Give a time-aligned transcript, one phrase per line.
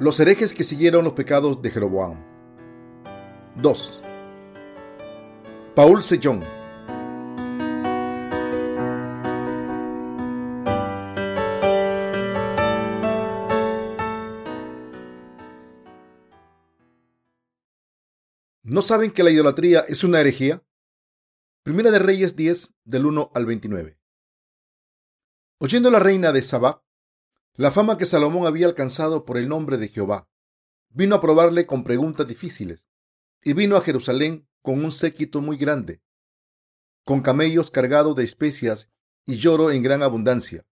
[0.00, 2.24] Los herejes que siguieron los pecados de Jeroboam.
[3.56, 4.02] 2.
[5.74, 6.44] Paul Sejong.
[18.62, 20.62] ¿No saben que la idolatría es una herejía?
[21.64, 23.98] Primera de Reyes 10, del 1 al 29.
[25.58, 26.84] Oyendo la reina de Sabá
[27.58, 30.28] la fama que Salomón había alcanzado por el nombre de Jehová,
[30.90, 32.84] vino a probarle con preguntas difíciles,
[33.42, 36.00] y vino a Jerusalén con un séquito muy grande,
[37.04, 38.92] con camellos cargados de especias
[39.26, 40.68] y lloro en gran abundancia,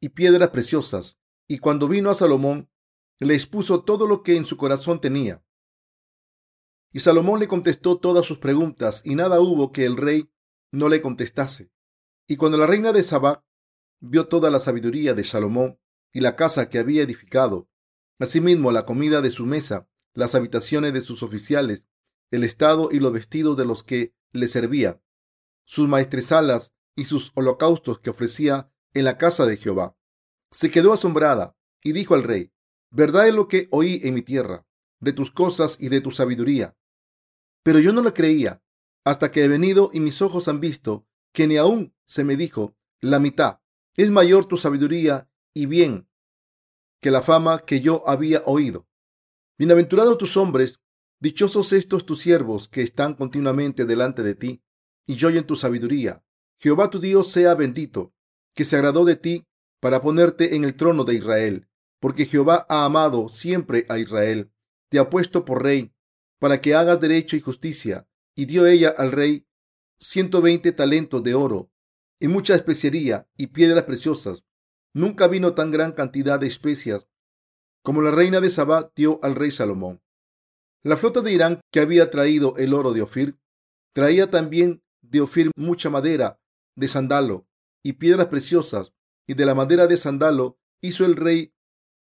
[0.00, 2.70] y piedras preciosas, y cuando vino a Salomón,
[3.18, 5.44] le expuso todo lo que en su corazón tenía.
[6.92, 10.30] Y Salomón le contestó todas sus preguntas, y nada hubo que el rey
[10.72, 11.70] no le contestase.
[12.26, 13.44] Y cuando la reina de Sabá
[14.06, 15.78] vio toda la sabiduría de Salomón
[16.12, 17.68] y la casa que había edificado,
[18.18, 21.86] asimismo la comida de su mesa, las habitaciones de sus oficiales,
[22.30, 25.02] el estado y los vestidos de los que le servía,
[25.64, 29.96] sus maestresalas y sus holocaustos que ofrecía en la casa de Jehová.
[30.50, 32.52] Se quedó asombrada y dijo al rey,
[32.90, 34.66] verdad es lo que oí en mi tierra,
[35.00, 36.76] de tus cosas y de tu sabiduría.
[37.62, 38.62] Pero yo no lo creía,
[39.02, 42.76] hasta que he venido y mis ojos han visto que ni aún se me dijo
[43.00, 43.63] la mitad
[43.96, 46.08] es mayor tu sabiduría y bien
[47.00, 48.88] que la fama que yo había oído.
[49.56, 50.80] Bienaventurados tus hombres,
[51.20, 54.62] dichosos estos tus siervos que están continuamente delante de ti
[55.06, 56.24] y oyen tu sabiduría.
[56.58, 58.14] Jehová tu Dios sea bendito,
[58.54, 59.46] que se agradó de ti
[59.80, 61.68] para ponerte en el trono de Israel,
[62.00, 64.50] porque Jehová ha amado siempre a Israel,
[64.88, 65.94] te ha puesto por rey,
[66.38, 69.46] para que hagas derecho y justicia, y dio ella al rey
[69.98, 71.70] ciento veinte talentos de oro
[72.24, 74.46] y mucha especería y piedras preciosas.
[74.94, 77.06] Nunca vino tan gran cantidad de especias
[77.82, 80.02] como la reina de Sabá dio al rey Salomón.
[80.82, 83.38] La flota de Irán que había traído el oro de Ofir
[83.92, 86.40] traía también de Ofir mucha madera
[86.74, 87.46] de sandalo
[87.82, 88.94] y piedras preciosas,
[89.26, 91.52] y de la madera de sandalo hizo el rey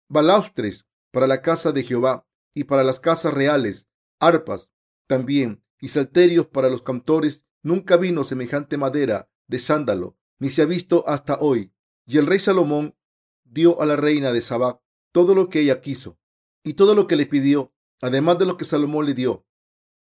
[0.09, 3.91] balaustres para la casa de Jehová y para las casas reales,
[4.21, 4.73] arpas
[5.07, 7.45] también y salterios para los cantores.
[7.63, 11.73] Nunca vino semejante madera de sándalo, ni se ha visto hasta hoy.
[12.07, 12.97] Y el rey Salomón
[13.45, 14.81] dio a la reina de Sabá
[15.13, 16.19] todo lo que ella quiso
[16.63, 19.47] y todo lo que le pidió, además de lo que Salomón le dio.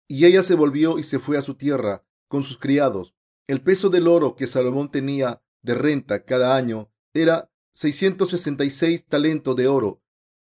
[0.08, 3.14] Y ella se volvió y se fue a su tierra con sus criados.
[3.46, 9.68] El peso del oro que Salomón tenía de renta cada año era 666 talentos de
[9.68, 10.02] oro,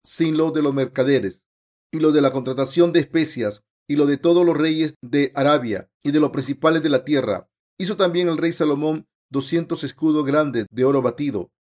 [0.04, 1.44] sin lo de los mercaderes,
[1.92, 5.92] y lo de la contratación de especias, y lo de todos los reyes de Arabia,
[6.04, 7.50] y de los principales de la tierra,
[7.84, 11.52] Hizo también el rey Salomón doscientos escudos grandes de oro batido.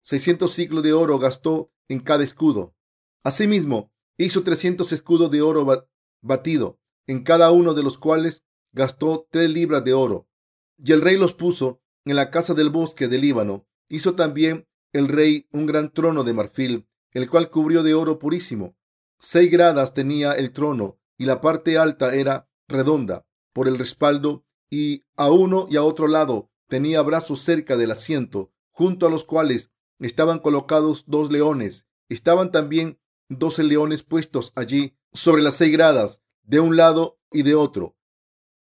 [0.00, 2.74] Seiscientos ciclos de oro gastó en cada escudo.
[3.22, 5.64] Asimismo, hizo trescientos escudos de oro
[6.20, 10.28] batido, en cada uno de los cuales gastó tres libras de oro.
[10.78, 13.68] Y el rey los puso en la casa del bosque del Líbano.
[13.88, 18.76] Hizo también el rey un gran trono de marfil, el cual cubrió de oro purísimo.
[19.20, 25.04] Seis gradas tenía el trono, y la parte alta era redonda por el respaldo y
[25.16, 29.72] a uno y a otro lado tenía brazos cerca del asiento, junto a los cuales
[29.98, 31.86] estaban colocados dos leones.
[32.08, 37.54] Estaban también doce leones puestos allí sobre las seis gradas, de un lado y de
[37.54, 37.96] otro.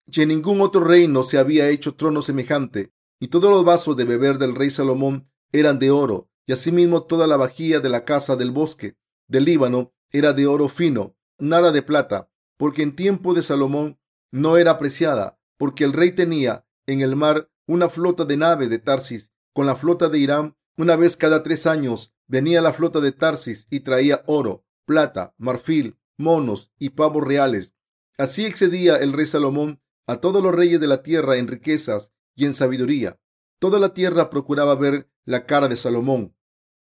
[0.06, 4.04] Y en ningún otro reino se había hecho trono semejante, y todos los vasos de
[4.06, 8.36] beber del rey Salomón eran de oro, y asimismo toda la vajilla de la casa
[8.36, 13.44] del bosque del Líbano era de oro fino, nada de plata, porque en tiempo de
[13.44, 14.00] Salomón
[14.32, 18.80] no era apreciada, porque el rey tenía en el mar una flota de naves de
[18.80, 20.58] Tarsis con la flota de Irán.
[20.78, 25.98] Una vez cada tres años venía la flota de Tarsis y traía oro, plata, marfil,
[26.18, 27.76] monos y pavos reales.
[28.18, 32.46] Así excedía el rey Salomón a todos los reyes de la tierra en riquezas y
[32.46, 33.20] en sabiduría.
[33.60, 36.36] Toda la tierra procuraba ver la cara de Salomón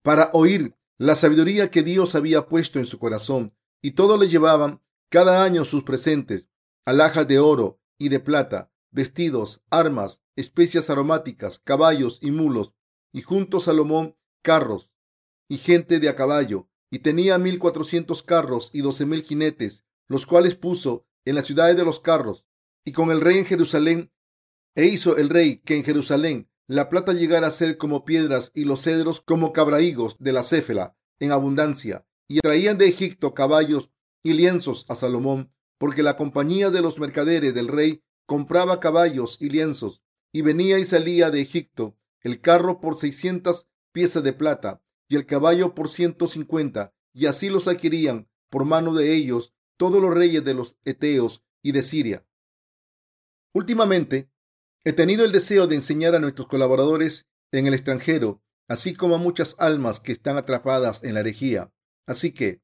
[0.02, 4.82] para oír la sabiduría que Dios había puesto en su corazón, y todos le llevaban
[5.08, 6.50] cada año sus presentes,
[6.84, 12.74] alhajas de oro, y de plata, vestidos, armas, especias aromáticas, caballos y mulos,
[13.12, 14.90] y junto Salomón carros
[15.48, 20.24] y gente de a caballo, y tenía mil cuatrocientos carros y doce mil jinetes, los
[20.24, 22.46] cuales puso en las ciudades de los carros,
[22.84, 24.12] y con el rey en Jerusalén,
[24.74, 28.64] e hizo el rey que en Jerusalén la plata llegara a ser como piedras y
[28.64, 33.90] los cedros como cabraigos de la céfela en abundancia, y traían de Egipto caballos
[34.22, 39.48] y lienzos a Salomón porque la compañía de los mercaderes del rey compraba caballos y
[39.48, 45.16] lienzos, y venía y salía de Egipto el carro por seiscientas piezas de plata y
[45.16, 50.12] el caballo por ciento cincuenta, y así los adquirían por mano de ellos todos los
[50.12, 52.26] reyes de los Eteos y de Siria.
[53.54, 54.30] Últimamente,
[54.84, 59.18] he tenido el deseo de enseñar a nuestros colaboradores en el extranjero, así como a
[59.18, 61.72] muchas almas que están atrapadas en la herejía.
[62.06, 62.60] Así que,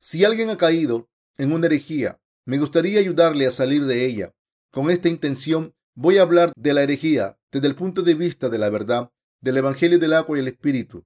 [0.00, 4.34] si alguien ha caído en una herejía, me gustaría ayudarle a salir de ella.
[4.70, 8.58] Con esta intención voy a hablar de la herejía desde el punto de vista de
[8.58, 11.04] la verdad, del Evangelio del agua y el Espíritu.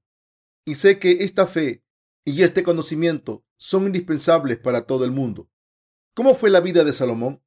[0.65, 1.85] Y sé que esta fe
[2.25, 5.49] y este conocimiento son indispensables para todo el mundo.
[6.15, 7.43] ¿Cómo fue la vida de Salomón?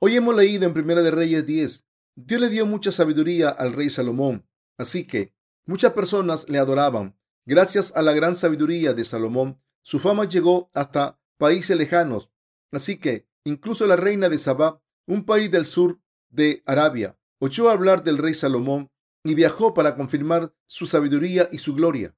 [0.00, 1.84] Hoy hemos leído en Primera de Reyes 10.
[2.16, 4.46] Dios le dio mucha sabiduría al rey Salomón,
[4.76, 5.34] así que
[5.66, 7.18] muchas personas le adoraban.
[7.46, 12.30] Gracias a la gran sabiduría de Salomón, su fama llegó hasta países lejanos.
[12.74, 16.00] Así que incluso la reina de Sabá, un país del sur
[16.30, 18.90] de Arabia, oyó hablar del rey Salomón
[19.22, 22.16] y viajó para confirmar su sabiduría y su gloria.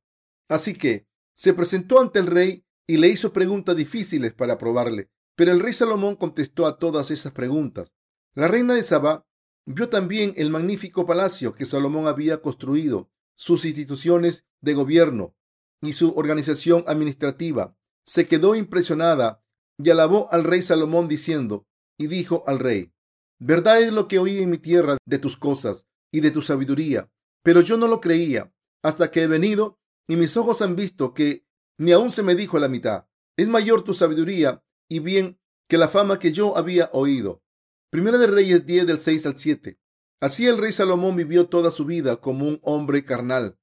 [0.48, 1.06] Así que
[1.36, 5.10] se presentó ante el rey y le hizo preguntas difíciles para probarle.
[5.34, 7.92] Pero el rey Salomón contestó a todas esas preguntas.
[8.34, 9.26] La reina de Sabá
[9.66, 15.34] vio también el magnífico palacio que Salomón había construido, sus instituciones de gobierno
[15.82, 17.76] y su organización administrativa.
[18.04, 19.42] Se quedó impresionada
[19.78, 21.66] y alabó al rey Salomón diciendo,
[21.98, 22.92] y dijo al rey,
[23.38, 27.10] verdad es lo que oí en mi tierra de tus cosas y de tu sabiduría,
[27.42, 28.52] pero yo no lo creía
[28.82, 29.78] hasta que he venido
[30.08, 31.46] y mis ojos han visto que
[31.78, 33.06] ni aún se me dijo la mitad.
[33.36, 35.38] Es mayor tu sabiduría y bien
[35.68, 37.42] que la fama que yo había oído.
[37.90, 39.78] Primera de Reyes 10 del 6 al 7.
[40.20, 43.58] Así el rey Salomón vivió toda su vida como un hombre carnal,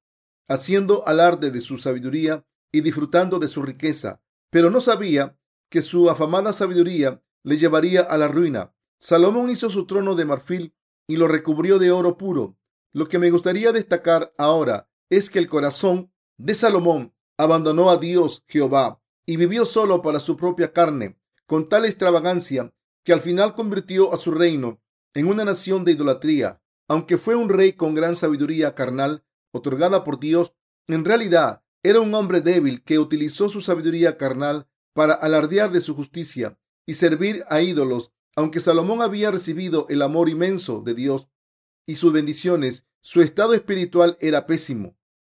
[0.48, 4.22] haciendo alarde de su sabiduría y disfrutando de su riqueza,
[4.52, 5.38] pero no sabía
[5.74, 8.76] que su afamada sabiduría le llevaría a la ruina.
[9.00, 10.76] Salomón hizo su trono de marfil
[11.08, 12.60] y lo recubrió de oro puro.
[12.92, 18.44] Lo que me gustaría destacar ahora es que el corazón de Salomón abandonó a Dios
[18.46, 22.72] Jehová y vivió solo para su propia carne, con tal extravagancia
[23.04, 24.80] que al final convirtió a su reino
[25.16, 26.62] en una nación de idolatría.
[26.88, 30.54] Aunque fue un rey con gran sabiduría carnal otorgada por Dios,
[30.88, 35.96] en realidad era un hombre débil que utilizó su sabiduría carnal para alardear de su
[35.96, 38.12] justicia y servir a ídolos.
[38.36, 41.30] Aunque Salomón había recibido el amor inmenso de Dios
[41.86, 44.98] y sus bendiciones, su estado espiritual era pésimo.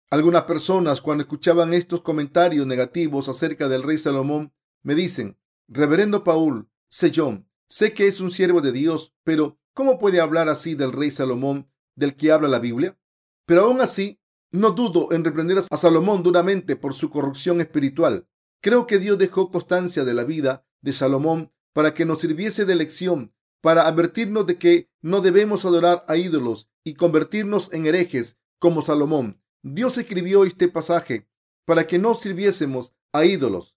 [0.10, 4.54] Algunas personas cuando escuchaban estos comentarios negativos acerca del rey Salomón
[4.84, 9.98] me dicen, Reverendo Paul, sé John, sé que es un siervo de Dios, pero ¿cómo
[9.98, 13.00] puede hablar así del rey Salomón del que habla la Biblia?
[13.46, 14.20] Pero aún así,
[14.52, 18.28] no dudo en reprender a Salomón duramente por su corrupción espiritual.
[18.64, 22.76] Creo que Dios dejó constancia de la vida de Salomón para que nos sirviese de
[22.76, 28.82] lección, para advertirnos de que no debemos adorar a ídolos y convertirnos en herejes como
[28.82, 29.44] Salomón.
[29.64, 31.28] Dios escribió este pasaje
[31.66, 33.76] para que no sirviésemos a ídolos.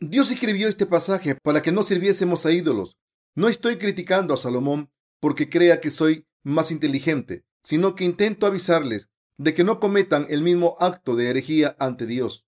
[0.00, 2.98] Dios escribió este pasaje para que no sirviésemos a ídolos.
[3.36, 4.90] No estoy criticando a Salomón
[5.20, 9.08] porque crea que soy más inteligente, sino que intento avisarles
[9.38, 12.45] de que no cometan el mismo acto de herejía ante Dios.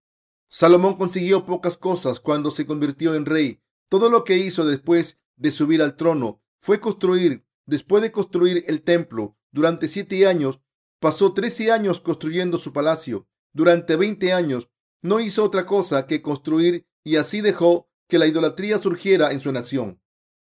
[0.48, 3.60] Salomón consiguió pocas cosas cuando se convirtió en rey.
[3.88, 8.82] Todo lo que hizo después de subir al trono fue construir, después de construir el
[8.82, 10.60] templo, durante siete años
[11.00, 13.28] Pasó trece años construyendo su palacio.
[13.52, 14.68] Durante veinte años
[15.00, 19.52] no hizo otra cosa que construir y así dejó que la idolatría surgiera en su
[19.52, 20.02] nación.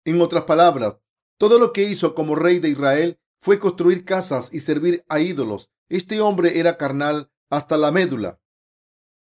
[0.04, 0.98] En otras palabras,
[1.38, 5.70] todo lo que hizo como rey de Israel fue construir casas y servir a ídolos.
[5.88, 8.40] Este hombre era carnal hasta la médula.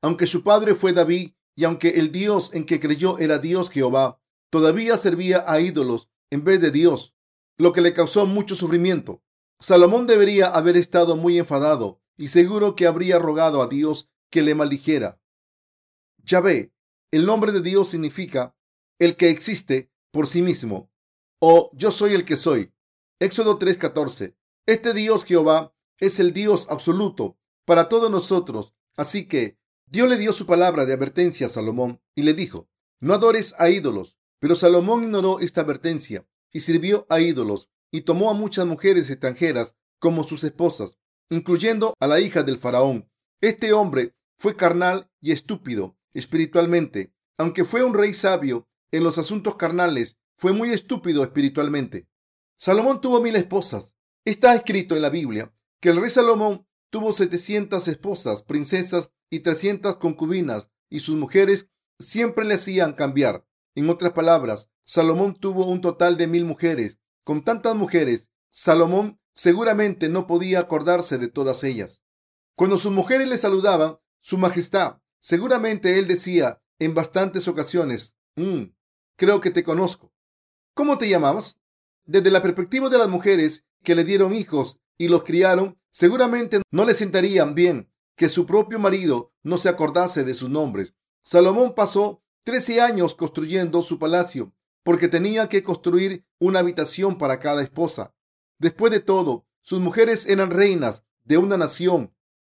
[0.01, 4.20] Aunque su padre fue David y aunque el Dios en que creyó era Dios Jehová,
[4.50, 7.15] todavía servía a ídolos en vez de Dios,
[7.58, 9.22] lo que le causó mucho sufrimiento.
[9.60, 14.55] Salomón debería haber estado muy enfadado y seguro que habría rogado a Dios que le
[14.55, 15.20] maldijera.
[16.24, 16.74] Yahvé,
[17.12, 18.55] el nombre de Dios significa
[19.00, 20.91] el que existe por sí mismo
[21.41, 22.72] o yo soy el que soy.
[23.20, 24.36] Éxodo 3:14.
[24.67, 28.74] Este Dios Jehová es el Dios absoluto para todos nosotros.
[28.96, 29.58] Así que
[29.91, 32.69] Dios le dio su palabra de advertencia a Salomón y le dijo,
[33.01, 34.15] no adores a ídolos.
[34.39, 39.75] Pero Salomón ignoró esta advertencia y sirvió a ídolos y tomó a muchas mujeres extranjeras
[40.00, 40.98] como sus esposas,
[41.29, 43.12] incluyendo a la hija del faraón.
[43.41, 47.13] Este hombre fue carnal y estúpido espiritualmente.
[47.38, 52.07] Aunque fue un rey sabio en los asuntos carnales, fue muy estúpido espiritualmente.
[52.55, 53.93] Salomón tuvo mil esposas.
[54.24, 59.95] Está escrito en la Biblia que el rey Salomón tuvo setecientas esposas, princesas y trescientas
[59.95, 61.69] concubinas, y sus mujeres
[62.00, 63.47] siempre le hacían cambiar.
[63.73, 70.09] En otras palabras, Salomón tuvo un total de mil mujeres con tantas mujeres, Salomón seguramente
[70.09, 72.01] no podía acordarse de todas ellas.
[72.55, 78.73] Cuando sus mujeres le saludaban, Su Majestad, Seguramente él decía en bastantes ocasiones, mm,
[79.17, 80.11] creo que te conozco.
[80.73, 81.59] ¿Cómo te llamabas?
[82.05, 86.85] Desde la perspectiva de las mujeres que le dieron hijos y los criaron, seguramente no
[86.85, 90.94] le sentarían bien que su propio marido no se acordase de sus nombres.
[91.24, 94.53] Salomón pasó trece años construyendo su palacio
[94.84, 98.13] porque tenía que construir una habitación para cada esposa.
[98.58, 102.13] Después de todo, sus mujeres eran reinas de una nación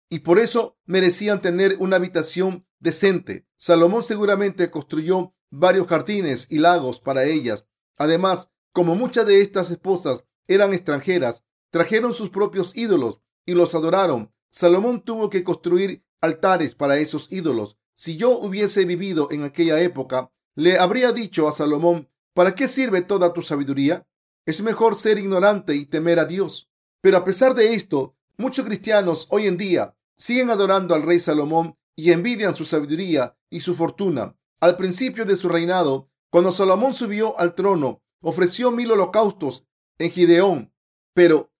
[0.09, 3.47] y por eso merecían tener una habitación decente.
[3.57, 7.65] Salomón seguramente construyó varios jardines y lagos para ellas.
[7.97, 14.33] Además, como muchas de estas esposas eran extranjeras, trajeron sus propios ídolos y los adoraron.
[14.55, 17.77] Salomón tuvo que construir altares para esos ídolos.
[17.93, 23.01] Si yo hubiese vivido en aquella época, le habría dicho a Salomón, ¿para qué sirve
[23.01, 24.07] toda tu sabiduría?
[24.45, 26.69] Es mejor ser ignorante y temer a Dios.
[27.01, 31.77] Pero a pesar de esto, muchos cristianos hoy en día siguen adorando al rey Salomón
[31.93, 34.37] y envidian su sabiduría y su fortuna.
[34.61, 40.71] Al principio de su reinado, cuando Salomón subió al trono, ofreció mil holocaustos en Gideón.
[41.13, 41.51] Pero,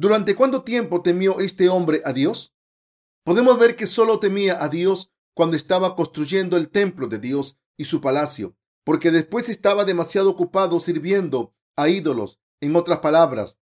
[0.00, 2.54] ¿durante cuánto tiempo temió este hombre a Dios?
[3.22, 7.84] Podemos ver que solo temía a Dios cuando estaba construyendo el templo de Dios y
[7.84, 12.40] su palacio, porque después estaba demasiado ocupado sirviendo a ídolos.
[12.62, 13.58] En otras palabras,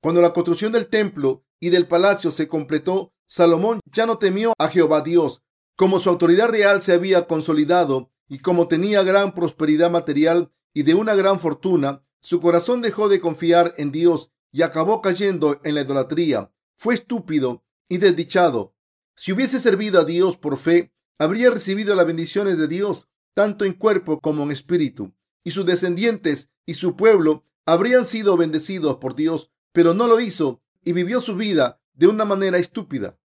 [0.00, 4.68] cuando la construcción del templo y del palacio se completó, Salomón ya no temió a
[4.68, 5.42] Jehová Dios.
[5.76, 10.94] Como su autoridad real se había consolidado y como tenía gran prosperidad material y de
[10.94, 15.80] una gran fortuna, su corazón dejó de confiar en Dios y acabó cayendo en la
[15.80, 16.52] idolatría.
[16.76, 18.76] Fue estúpido y desdichado.
[19.16, 23.72] Si hubiese servido a Dios por fe, habría recibido las bendiciones de Dios, tanto en
[23.72, 29.50] cuerpo como en espíritu, y sus descendientes y su pueblo habrían sido bendecidos por Dios,
[29.72, 33.18] pero no lo hizo y vivió su vida de una manera estúpida.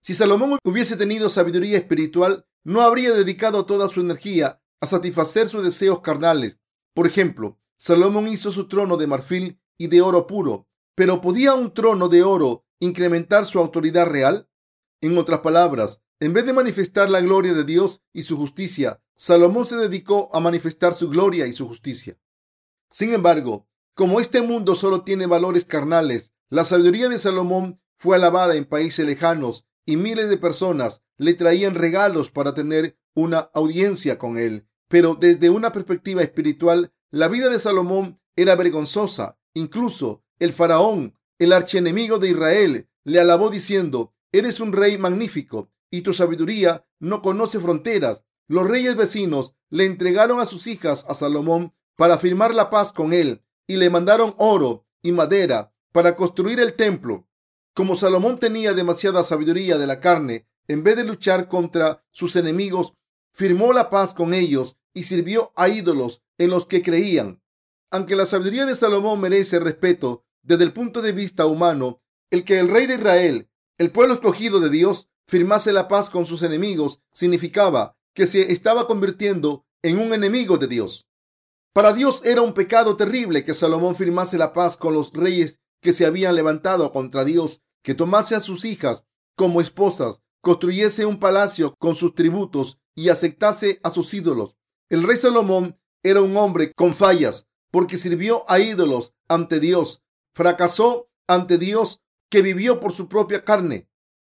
[0.00, 5.64] Si Salomón hubiese tenido sabiduría espiritual, no habría dedicado toda su energía a satisfacer sus
[5.64, 6.56] deseos carnales.
[6.94, 10.67] Por ejemplo, Salomón hizo su trono de marfil y de oro puro,
[10.98, 14.48] pero ¿podía un trono de oro incrementar su autoridad real?
[15.00, 19.64] En otras palabras, en vez de manifestar la gloria de Dios y su justicia, Salomón
[19.64, 22.18] se dedicó a manifestar su gloria y su justicia.
[22.90, 28.56] Sin embargo, como este mundo solo tiene valores carnales, la sabiduría de Salomón fue alabada
[28.56, 34.36] en países lejanos y miles de personas le traían regalos para tener una audiencia con
[34.36, 34.66] él.
[34.88, 39.38] Pero desde una perspectiva espiritual, la vida de Salomón era vergonzosa.
[39.54, 46.02] Incluso el faraón, el archienemigo de Israel, le alabó diciendo, Eres un rey magnífico y
[46.02, 48.24] tu sabiduría no conoce fronteras.
[48.46, 53.12] Los reyes vecinos le entregaron a sus hijas a Salomón para firmar la paz con
[53.12, 57.26] él y le mandaron oro y madera para construir el templo.
[57.74, 62.94] Como Salomón tenía demasiada sabiduría de la carne, en vez de luchar contra sus enemigos,
[63.32, 67.40] firmó la paz con ellos y sirvió a ídolos en los que creían.
[67.90, 72.00] Aunque la sabiduría de Salomón merece respeto desde el punto de vista humano,
[72.30, 76.24] el que el rey de Israel, el pueblo escogido de Dios, firmase la paz con
[76.24, 81.06] sus enemigos significaba que se estaba convirtiendo en un enemigo de Dios.
[81.74, 85.92] Para Dios era un pecado terrible que Salomón firmase la paz con los reyes que
[85.92, 89.04] se habían levantado contra Dios, que tomase a sus hijas
[89.36, 94.56] como esposas, construyese un palacio con sus tributos y aceptase a sus ídolos.
[94.88, 100.02] El rey Salomón era un hombre con fallas porque sirvió a ídolos ante Dios.
[100.38, 103.88] Fracasó ante Dios que vivió por su propia carne.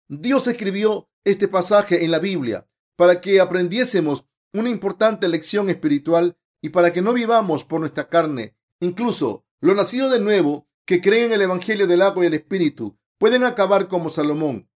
[0.07, 6.69] Dios escribió este pasaje en la Biblia para que aprendiésemos una importante lección espiritual y
[6.69, 8.57] para que no vivamos por nuestra carne.
[8.79, 12.97] Incluso los nacidos de nuevo que creen en el Evangelio del agua y el Espíritu
[13.19, 14.71] pueden acabar como Salomón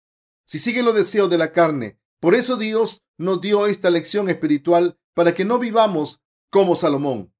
[0.46, 2.00] si siguen los deseos de la carne.
[2.20, 7.34] Por eso Dios nos dio esta lección espiritual para que no vivamos como Salomón.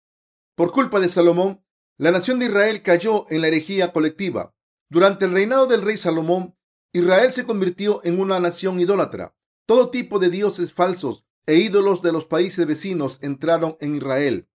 [0.56, 1.64] Por culpa de Salomón,
[1.98, 4.54] la nación de Israel cayó en la herejía colectiva.
[4.88, 6.56] Durante el reinado del rey Salomón,
[6.92, 9.34] Israel se convirtió en una nación idólatra.
[9.66, 14.48] Todo tipo de dioses falsos e ídolos de los países vecinos entraron en Israel.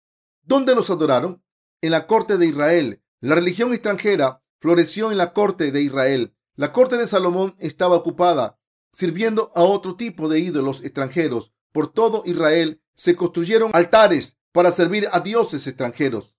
[0.43, 1.43] ¿Dónde los adoraron?
[1.81, 6.37] En la corte de Israel, la religión extranjera floreció en la corte de Israel.
[6.55, 8.61] La corte de Salomón estaba ocupada
[8.93, 11.53] sirviendo a otro tipo de ídolos extranjeros.
[11.73, 16.37] Por todo Israel se construyeron altares para servir a dioses extranjeros.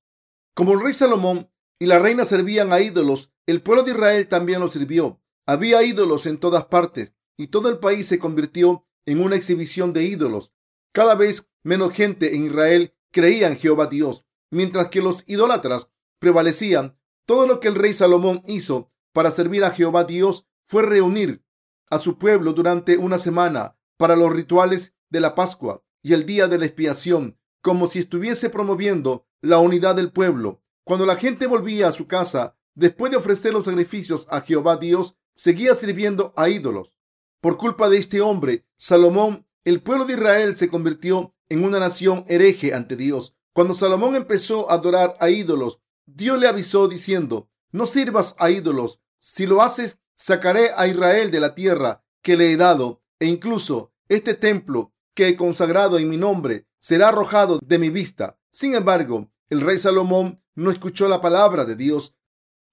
[0.53, 4.59] Como el rey Salomón y la reina servían a ídolos, el pueblo de Israel también
[4.59, 5.19] los sirvió.
[5.47, 10.03] Había ídolos en todas partes y todo el país se convirtió en una exhibición de
[10.03, 10.53] ídolos.
[10.93, 16.97] Cada vez menos gente en Israel creía en Jehová Dios, mientras que los idólatras prevalecían,
[17.25, 21.43] todo lo que el rey Salomón hizo para servir a Jehová Dios fue reunir
[21.89, 26.47] a su pueblo durante una semana para los rituales de la Pascua y el día
[26.47, 30.61] de la expiación, como si estuviese promoviendo la unidad del pueblo.
[30.85, 35.17] Cuando la gente volvía a su casa, después de ofrecer los sacrificios a Jehová Dios,
[35.35, 36.93] seguía sirviendo a ídolos.
[37.41, 42.23] Por culpa de este hombre, Salomón, el pueblo de Israel se convirtió en una nación
[42.29, 43.35] hereje ante Dios.
[43.51, 49.01] Cuando Salomón empezó a adorar a ídolos, Dios le avisó diciendo, no sirvas a ídolos.
[49.19, 53.91] Si lo haces, sacaré a Israel de la tierra que le he dado, e incluso
[54.07, 58.39] este templo que he consagrado en mi nombre será arrojado de mi vista.
[58.49, 62.15] Sin embargo, el rey Salomón no escuchó la palabra de Dios.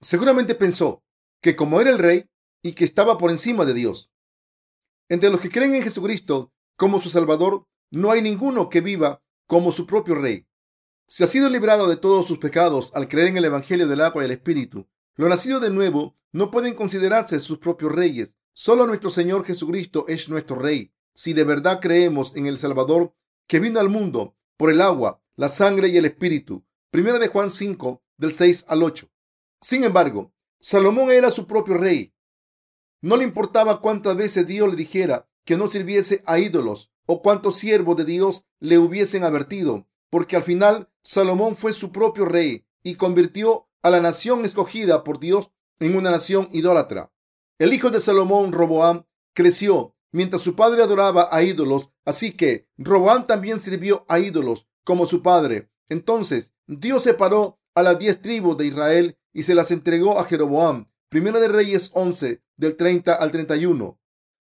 [0.01, 1.03] Seguramente pensó
[1.41, 2.31] que como era el rey
[2.63, 4.11] y que estaba por encima de Dios.
[5.09, 9.73] Entre los que creen en Jesucristo como su Salvador, no hay ninguno que viva como
[9.73, 10.47] su propio rey.
[11.07, 14.23] Si ha sido librado de todos sus pecados al creer en el Evangelio del agua
[14.23, 18.33] y el Espíritu, lo nacido de nuevo no pueden considerarse sus propios reyes.
[18.53, 20.93] Solo nuestro Señor Jesucristo es nuestro Rey.
[21.15, 23.15] Si de verdad creemos en el Salvador
[23.47, 26.67] que vino al mundo por el agua, la sangre y el Espíritu.
[26.91, 29.09] Primera de Juan 5, del 6 al 8.
[29.63, 32.13] Sin embargo, Salomón era su propio rey.
[33.01, 37.57] No le importaba cuántas veces Dios le dijera que no sirviese a ídolos o cuántos
[37.57, 42.97] siervos de Dios le hubiesen advertido, porque al final Salomón fue su propio rey y
[42.97, 47.15] convirtió a la nación escogida por Dios en una nación idólatra.
[47.59, 53.27] El hijo de Salomón, Roboam, creció mientras su padre adoraba a ídolos, así que Roboam
[53.27, 55.71] también sirvió a ídolos como su padre.
[55.89, 60.91] Entonces Dios separó a las diez tribus de Israel y se las entregó a Jeroboam,
[61.09, 64.01] primera de Reyes 11, del 30 al 31,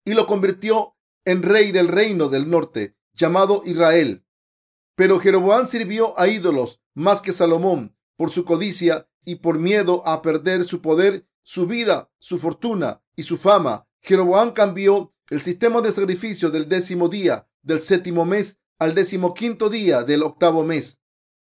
[0.04, 4.24] y lo convirtió en rey del reino del norte, llamado Israel.
[4.96, 10.22] Pero Jeroboam sirvió a ídolos más que Salomón por su codicia y por miedo a
[10.22, 13.86] perder su poder, su vida, su fortuna y su fama.
[14.02, 19.68] Jeroboam cambió el sistema de sacrificio del décimo día del séptimo mes al décimo quinto
[19.68, 20.98] día del octavo mes.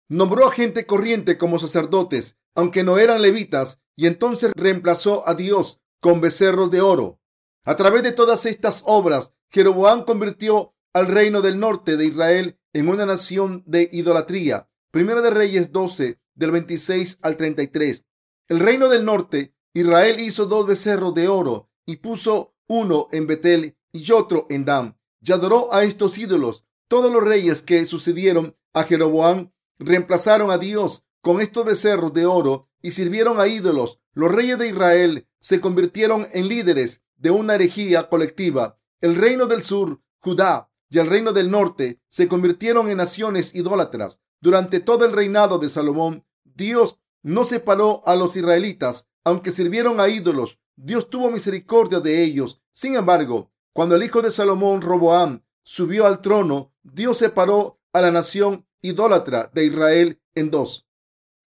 [0.10, 5.82] Nombró a gente corriente como sacerdotes, aunque no eran levitas, y entonces reemplazó a Dios
[6.00, 7.20] con becerros de oro.
[7.66, 12.88] A través de todas estas obras, Jeroboam convirtió al reino del norte de Israel en
[12.88, 14.70] una nación de idolatría.
[14.92, 18.06] Primera de Reyes 12, del 26 al 33.
[18.48, 23.78] El reino del norte, Israel hizo dos becerros de oro y puso uno en Betel
[23.92, 24.98] y otro en Dan.
[25.20, 26.67] Y adoró a estos ídolos.
[26.88, 32.70] Todos los reyes que sucedieron a Jeroboam reemplazaron a Dios con estos becerros de oro
[32.82, 34.00] y sirvieron a ídolos.
[34.14, 38.80] Los reyes de Israel se convirtieron en líderes de una herejía colectiva.
[39.02, 44.22] El reino del sur, Judá, y el reino del norte se convirtieron en naciones idólatras.
[44.40, 50.08] Durante todo el reinado de Salomón, Dios no separó a los israelitas, aunque sirvieron a
[50.08, 50.60] ídolos.
[50.78, 52.62] Dios tuvo misericordia de ellos.
[52.72, 58.10] Sin embargo, cuando el hijo de Salomón, Roboam, subió al trono, Dios separó a la
[58.10, 60.88] nación idólatra de Israel en dos.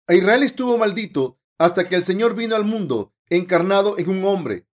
[0.07, 4.67] A Israel estuvo maldito hasta que el Señor vino al mundo encarnado en un hombre.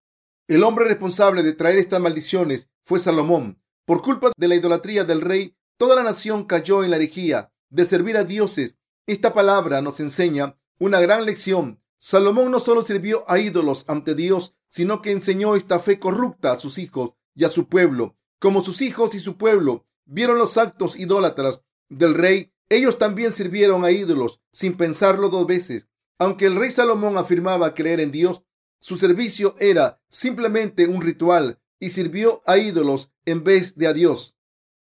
[0.49, 3.63] El hombre responsable de traer estas maldiciones fue Salomón.
[3.85, 7.85] Por culpa de la idolatría del rey, toda la nación cayó en la herejía de
[7.85, 8.77] servir a dioses.
[9.07, 11.81] Esta palabra nos enseña una gran lección.
[11.99, 16.59] Salomón no solo sirvió a ídolos ante Dios, sino que enseñó esta fe corrupta a
[16.59, 18.17] sus hijos y a su pueblo.
[18.38, 23.85] Como sus hijos y su pueblo vieron los actos idólatras del rey, ellos también sirvieron
[23.85, 25.88] a ídolos sin pensarlo dos veces.
[26.18, 28.42] Aunque el rey Salomón afirmaba creer en Dios,
[28.81, 34.37] su servicio era simplemente un ritual y sirvió a ídolos en vez de a Dios.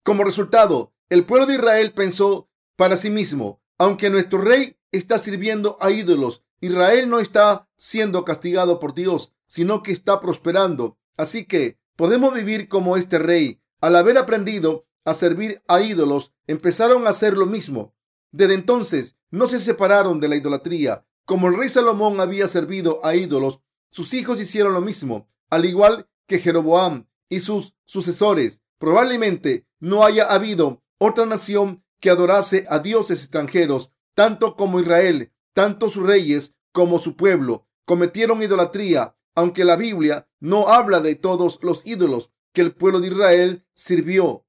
[0.03, 5.77] Como resultado, el pueblo de Israel pensó para sí mismo, aunque nuestro rey está sirviendo
[5.81, 10.99] a ídolos, Israel no está siendo castigado por Dios, sino que está prosperando.
[11.17, 13.61] Así que podemos vivir como este rey.
[13.83, 17.95] Al haber aprendido a servir a ídolos, empezaron a hacer lo mismo.
[18.33, 21.05] Desde entonces no se separaron de la idolatría.
[21.27, 23.61] Como el rey Salomón había servido a ídolos,
[23.91, 28.63] sus hijos hicieron lo mismo, al igual que Jeroboam y sus sucesores.
[28.79, 35.91] Probablemente no haya habido otra nación que adorase a dioses extranjeros, tanto como Israel, tanto
[35.91, 41.87] sus reyes como su pueblo cometieron idolatría, aunque la Biblia no habla de todos los
[41.87, 44.47] ídolos que el pueblo de Israel sirvió.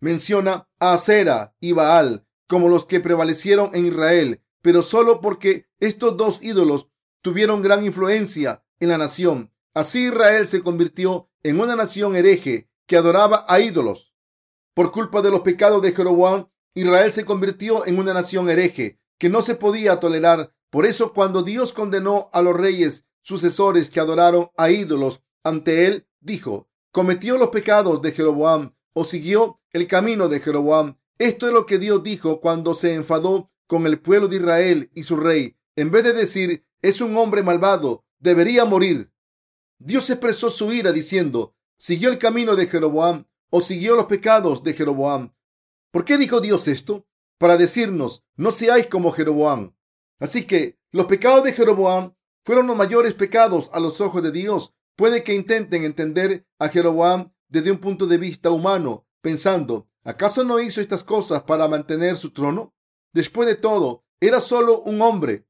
[0.00, 6.16] Menciona a Acera y Baal como los que prevalecieron en Israel, pero solo porque estos
[6.16, 6.88] dos ídolos
[7.22, 9.52] tuvieron gran influencia en la nación.
[9.74, 14.12] Así Israel se convirtió en una nación hereje que adoraba a ídolos.
[14.74, 19.28] Por culpa de los pecados de Jeroboam, Israel se convirtió en una nación hereje que
[19.28, 20.52] no se podía tolerar.
[20.70, 26.06] Por eso cuando Dios condenó a los reyes sucesores que adoraron a ídolos ante él,
[26.20, 30.96] dijo, cometió los pecados de Jeroboam o siguió el camino de Jeroboam.
[31.18, 35.02] Esto es lo que Dios dijo cuando se enfadó con el pueblo de Israel y
[35.02, 35.56] su rey.
[35.74, 39.10] En vez de decir, es un hombre malvado, debería morir.
[39.78, 44.72] Dios expresó su ira diciendo, ¿siguió el camino de Jeroboam o siguió los pecados de
[44.72, 45.34] Jeroboam?
[45.90, 47.08] ¿Por qué dijo Dios esto?
[47.38, 49.74] Para decirnos, no seáis como Jeroboam.
[50.20, 52.14] Así que los pecados de Jeroboam
[52.46, 54.72] fueron los mayores pecados a los ojos de Dios.
[54.94, 60.60] Puede que intenten entender a Jeroboam desde un punto de vista humano, pensando, ¿acaso no
[60.60, 62.72] hizo estas cosas para mantener su trono?
[63.12, 65.48] Después de todo, era solo un hombre.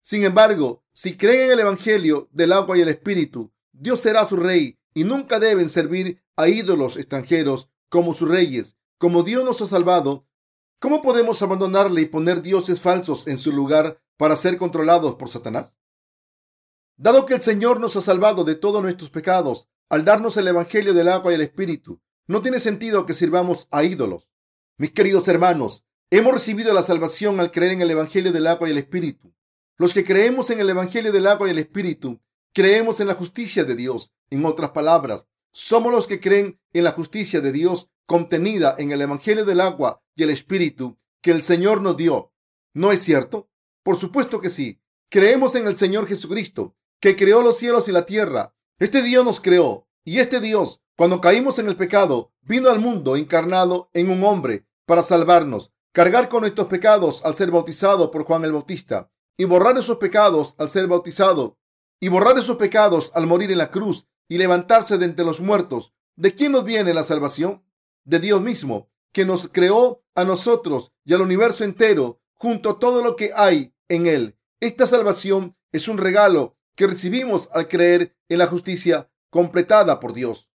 [0.00, 4.36] Sin embargo, si creen en el Evangelio del agua y el Espíritu, Dios será su
[4.36, 8.76] rey y nunca deben servir a ídolos extranjeros como sus reyes.
[8.98, 10.26] Como Dios nos ha salvado,
[10.80, 15.76] ¿cómo podemos abandonarle y poner dioses falsos en su lugar para ser controlados por Satanás?
[17.02, 20.94] Dado que el Señor nos ha salvado de todos nuestros pecados al darnos el Evangelio
[20.94, 24.28] del agua y el Espíritu, no tiene sentido que sirvamos a ídolos.
[24.78, 28.70] Mis queridos hermanos, hemos recibido la salvación al creer en el Evangelio del agua y
[28.70, 29.34] el Espíritu.
[29.78, 32.20] Los que creemos en el Evangelio del agua y el Espíritu,
[32.54, 34.12] creemos en la justicia de Dios.
[34.30, 39.02] En otras palabras, somos los que creen en la justicia de Dios contenida en el
[39.02, 42.32] Evangelio del agua y el Espíritu que el Señor nos dio.
[42.74, 43.50] ¿No es cierto?
[43.82, 44.80] Por supuesto que sí.
[45.10, 48.54] Creemos en el Señor Jesucristo, que creó los cielos y la tierra.
[48.78, 53.16] Este Dios nos creó y este Dios, cuando caímos en el pecado, vino al mundo
[53.16, 58.44] encarnado en un hombre para salvarnos, cargar con nuestros pecados al ser bautizado por Juan
[58.44, 61.58] el Bautista y borrar esos pecados al ser bautizado
[61.98, 65.92] y borrar esos pecados al morir en la cruz y levantarse de entre los muertos.
[66.14, 67.64] ¿De quién nos viene la salvación?
[68.04, 73.02] De Dios mismo, que nos creó a nosotros y al universo entero, junto a todo
[73.02, 74.36] lo que hay en él.
[74.60, 80.50] Esta salvación es un regalo que recibimos al creer en la justicia completada por Dios.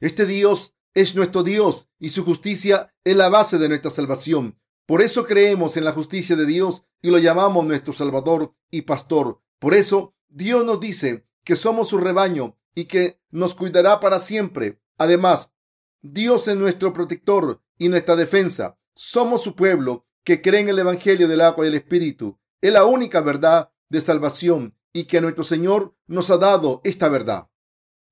[0.00, 4.58] Este Dios es nuestro Dios y su justicia es la base de nuestra salvación.
[4.86, 9.40] Por eso creemos en la justicia de Dios y lo llamamos nuestro Salvador y Pastor.
[9.58, 14.80] Por eso Dios nos dice que somos su rebaño y que nos cuidará para siempre.
[14.96, 15.52] Además,
[16.00, 18.78] Dios es nuestro protector y nuestra defensa.
[18.94, 22.38] Somos su pueblo que cree en el Evangelio del agua y el Espíritu.
[22.60, 27.48] Es la única verdad de salvación y que nuestro Señor nos ha dado esta verdad.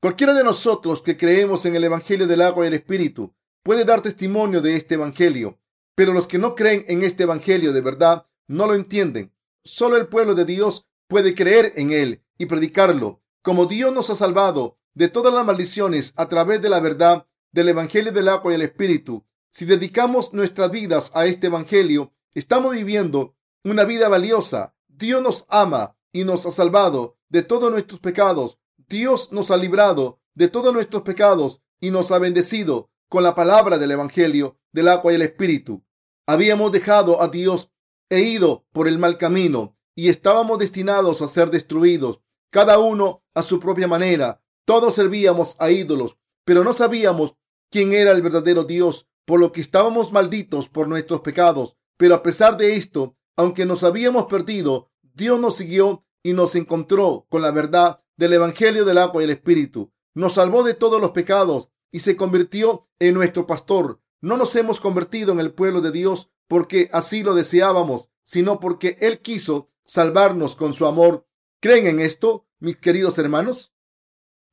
[0.00, 4.02] Cualquiera de nosotros que creemos en el Evangelio del agua y el Espíritu puede dar
[4.02, 5.58] testimonio de este Evangelio,
[5.94, 9.32] pero los que no creen en este Evangelio de verdad no lo entienden.
[9.64, 14.16] Solo el pueblo de Dios puede creer en él y predicarlo como Dios nos ha
[14.16, 18.56] salvado de todas las maldiciones a través de la verdad del Evangelio del agua y
[18.56, 24.74] el Espíritu, si dedicamos nuestras vidas a este Evangelio, estamos viviendo una vida valiosa.
[24.88, 28.58] Dios nos ama y nos ha salvado de todos nuestros pecados.
[28.88, 33.78] Dios nos ha librado de todos nuestros pecados y nos ha bendecido con la palabra
[33.78, 35.84] del Evangelio del agua y el Espíritu.
[36.26, 37.70] Habíamos dejado a Dios
[38.10, 43.42] e ido por el mal camino y estábamos destinados a ser destruidos cada uno a
[43.42, 44.42] su propia manera.
[44.64, 47.36] Todos servíamos a ídolos, pero no sabíamos
[47.70, 51.76] quién era el verdadero Dios, por lo que estábamos malditos por nuestros pecados.
[51.96, 57.26] Pero a pesar de esto, aunque nos habíamos perdido, Dios nos siguió y nos encontró
[57.28, 59.92] con la verdad del Evangelio del agua y el Espíritu.
[60.14, 64.00] Nos salvó de todos los pecados y se convirtió en nuestro pastor.
[64.20, 68.96] No nos hemos convertido en el pueblo de Dios porque así lo deseábamos, sino porque
[69.00, 71.26] Él quiso salvarnos con su amor
[71.60, 73.74] ¿Creen en esto, mis queridos hermanos?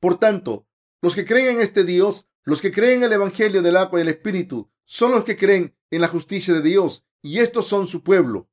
[0.00, 0.66] Por tanto,
[1.02, 4.02] los que creen en este Dios, los que creen en el Evangelio del agua y
[4.02, 8.02] el Espíritu, son los que creen en la justicia de Dios, y estos son su
[8.02, 8.48] pueblo.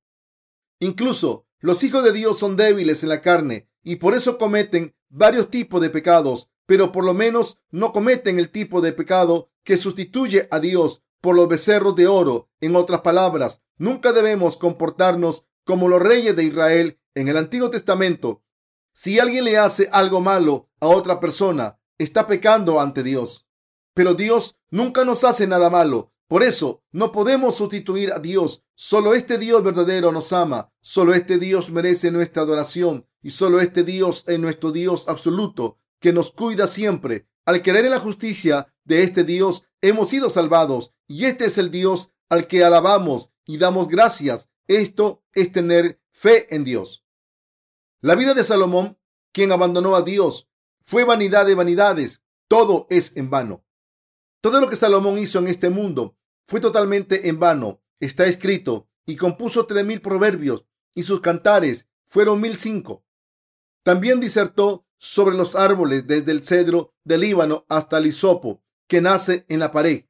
[0.80, 5.50] Incluso los hijos de Dios son débiles en la carne y por eso cometen varios
[5.50, 10.48] tipos de pecados, pero por lo menos no cometen el tipo de pecado que sustituye
[10.52, 12.50] a Dios por los becerros de oro.
[12.60, 18.44] En otras palabras, nunca debemos comportarnos como los reyes de Israel en el Antiguo Testamento,
[18.94, 23.48] si alguien le hace algo malo a otra persona, está pecando ante Dios.
[23.94, 26.14] Pero Dios nunca nos hace nada malo.
[26.32, 28.64] Por eso no podemos sustituir a Dios.
[28.74, 30.72] Solo este Dios verdadero nos ama.
[30.80, 33.06] Solo este Dios merece nuestra adoración.
[33.22, 37.28] Y solo este Dios es nuestro Dios absoluto, que nos cuida siempre.
[37.44, 40.94] Al creer en la justicia de este Dios, hemos sido salvados.
[41.06, 44.48] Y este es el Dios al que alabamos y damos gracias.
[44.68, 47.04] Esto es tener fe en Dios.
[48.00, 48.98] La vida de Salomón,
[49.34, 50.48] quien abandonó a Dios,
[50.86, 52.22] fue vanidad de vanidades.
[52.48, 53.66] Todo es en vano.
[54.40, 56.16] Todo lo que Salomón hizo en este mundo
[56.52, 57.82] fue totalmente en vano.
[58.02, 63.06] Está escrito y compuso tres mil proverbios y sus cantares fueron mil cinco.
[63.84, 69.46] También disertó sobre los árboles desde el cedro del Líbano hasta el hisopo que nace
[69.48, 70.08] en la pared.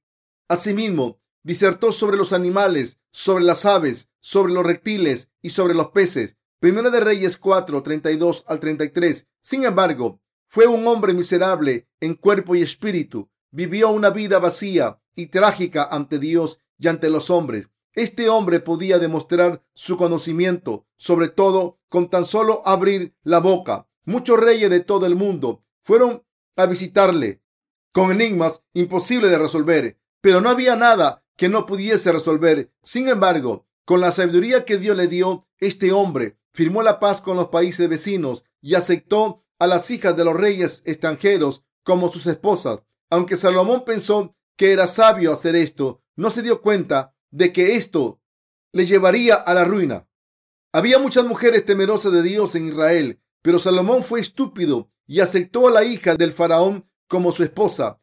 [0.47, 6.37] Asimismo, disertó sobre los animales, sobre las aves, sobre los reptiles y sobre los peces.
[6.59, 9.27] Primera de Reyes 4, 32 al 33.
[9.41, 13.29] Sin embargo, fue un hombre miserable en cuerpo y espíritu.
[13.51, 17.69] Vivió una vida vacía y trágica ante Dios y ante los hombres.
[17.93, 23.87] Este hombre podía demostrar su conocimiento, sobre todo con tan solo abrir la boca.
[24.05, 26.23] Muchos reyes de todo el mundo fueron
[26.55, 27.41] a visitarle
[27.91, 32.71] con enigmas imposibles de resolver, pero no había nada que no pudiese resolver.
[32.83, 37.35] Sin embargo, con la sabiduría que Dios le dio, este hombre firmó la paz con
[37.35, 42.83] los países vecinos y aceptó a las hijas de los reyes extranjeros como sus esposas.
[43.11, 48.21] Aunque Salomón pensó que era sabio hacer esto, no se dio cuenta de que esto
[48.71, 50.07] le llevaría a la ruina.
[50.71, 55.71] Había muchas mujeres temerosas de Dios en Israel, pero Salomón fue estúpido y aceptó a
[55.71, 58.01] la hija del faraón como su esposa.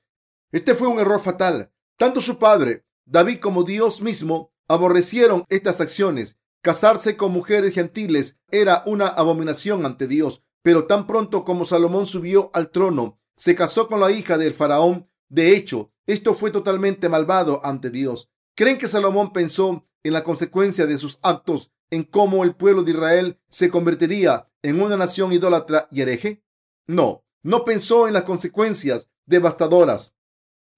[0.53, 1.73] Este fue un error fatal.
[1.97, 6.37] Tanto su padre, David, como Dios mismo aborrecieron estas acciones.
[6.61, 12.51] Casarse con mujeres gentiles era una abominación ante Dios, pero tan pronto como Salomón subió
[12.53, 15.09] al trono, se casó con la hija del faraón.
[15.29, 18.31] De hecho, esto fue totalmente malvado ante Dios.
[18.57, 22.90] ¿Creen que Salomón pensó en la consecuencia de sus actos, en cómo el pueblo de
[22.90, 26.42] Israel se convertiría en una nación idólatra y hereje?
[26.88, 30.16] No, no pensó en las consecuencias devastadoras.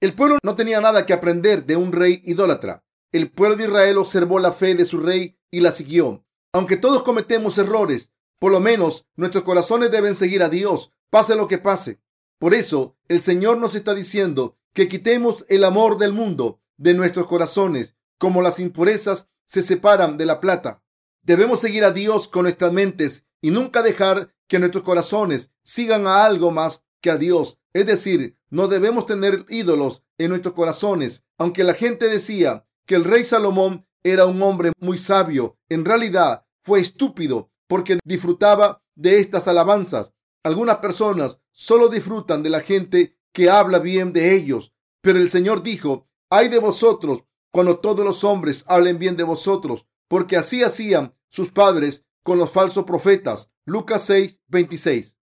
[0.01, 2.85] El pueblo no tenía nada que aprender de un rey idólatra.
[3.11, 6.27] El pueblo de Israel observó la fe de su rey y la siguió.
[6.53, 11.49] Aunque todos cometemos errores, por lo menos nuestros corazones deben seguir a Dios, pase lo
[11.49, 12.01] que pase.
[12.41, 17.27] Por eso, el Señor nos está diciendo que quitemos el amor del mundo de nuestros
[17.27, 20.83] corazones, como las impurezas se separan de la plata.
[21.23, 26.25] Debemos seguir a Dios con nuestras mentes y nunca dejar que nuestros corazones sigan a
[26.25, 27.59] algo más que a Dios.
[27.75, 31.27] Es decir, no debemos tener ídolos en nuestros corazones.
[31.37, 36.47] Aunque la gente decía que el rey Salomón era un hombre muy sabio, en realidad
[36.63, 40.15] fue estúpido porque disfrutaba de estas alabanzas.
[40.43, 45.63] Algunas personas solo disfrutan de la gente que habla bien de ellos, pero el Señor
[45.63, 51.15] dijo hay de vosotros cuando todos los hombres hablen bien de vosotros, porque así hacían
[51.29, 53.53] sus padres con los falsos profetas.
[53.65, 55.19] Lucas 6, 26.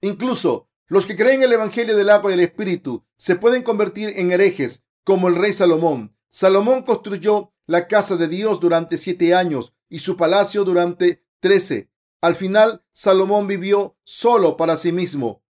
[0.00, 4.32] Incluso los que creen el Evangelio del agua y el Espíritu se pueden convertir en
[4.32, 6.16] herejes, como el rey Salomón.
[6.30, 11.90] Salomón construyó la casa de Dios durante siete años y su palacio durante trece.
[12.20, 15.42] Al final, Salomón vivió solo para sí mismo.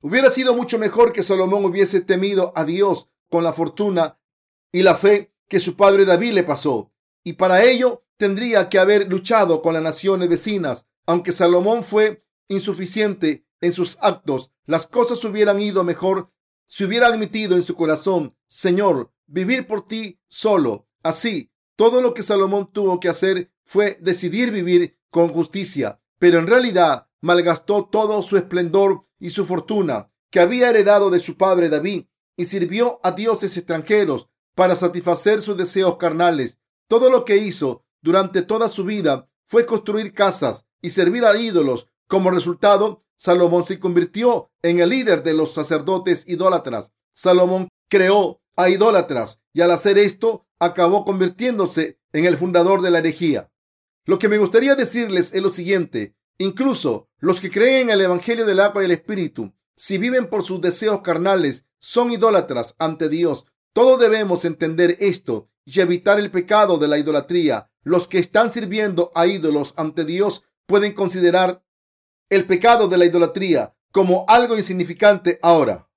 [0.00, 4.18] Hubiera sido mucho mejor que Salomón hubiese temido a Dios con la fortuna
[4.70, 6.92] y la fe que su padre David le pasó.
[7.24, 10.84] Y para ello tendría que haber luchado con las naciones vecinas.
[11.06, 16.30] Aunque Salomón fue insuficiente en sus actos, las cosas hubieran ido mejor
[16.66, 20.86] si hubiera admitido en su corazón, Señor, vivir por ti solo.
[21.02, 26.46] Así, todo lo que Salomón tuvo que hacer fue decidir vivir con justicia, pero en
[26.46, 32.06] realidad malgastó todo su esplendor y su fortuna que había heredado de su padre David
[32.36, 36.58] y sirvió a dioses extranjeros para satisfacer sus deseos carnales.
[36.88, 41.88] Todo lo que hizo durante toda su vida fue construir casas y servir a ídolos.
[42.06, 46.92] Como resultado, Salomón se convirtió en el líder de los sacerdotes idólatras.
[47.12, 52.98] Salomón creó a idólatras y al hacer esto acabó convirtiéndose en el fundador de la
[52.98, 53.50] herejía.
[54.08, 56.16] Lo que me gustaría decirles es lo siguiente.
[56.38, 60.42] Incluso los que creen en el Evangelio del agua y el Espíritu, si viven por
[60.42, 63.46] sus deseos carnales, son idólatras ante Dios
[63.78, 67.70] todos debemos entender esto y evitar el pecado de la idolatría.
[67.84, 71.62] Los que están sirviendo a ídolos ante Dios pueden considerar
[72.28, 75.88] el pecado de la idolatría como algo insignificante ahora,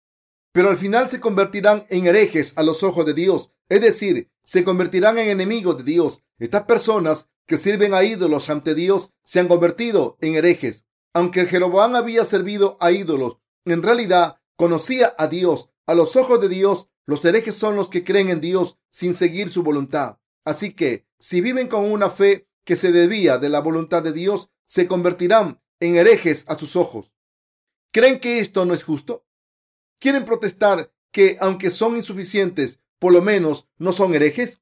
[0.52, 4.64] pero al final se convertirán en herejes a los ojos de Dios, es decir, se
[4.64, 6.22] convertirán en enemigos de Dios.
[6.38, 10.86] Estas personas que sirven a ídolos ante Dios se han convertido en herejes.
[11.14, 15.70] Aunque Jeroboam había servido a ídolos, en realidad conocía a Dios.
[15.86, 19.52] A los ojos de Dios, los herejes son los que creen en Dios sin seguir
[19.52, 20.20] su voluntad.
[20.46, 24.50] Así que, si viven con una fe que se debía de la voluntad de Dios,
[24.66, 27.14] se convertirán en herejes a sus ojos.
[27.92, 29.26] ¿Creen que esto no es justo?
[30.00, 34.61] ¿Quieren protestar que, aunque son insuficientes, por lo menos no son herejes?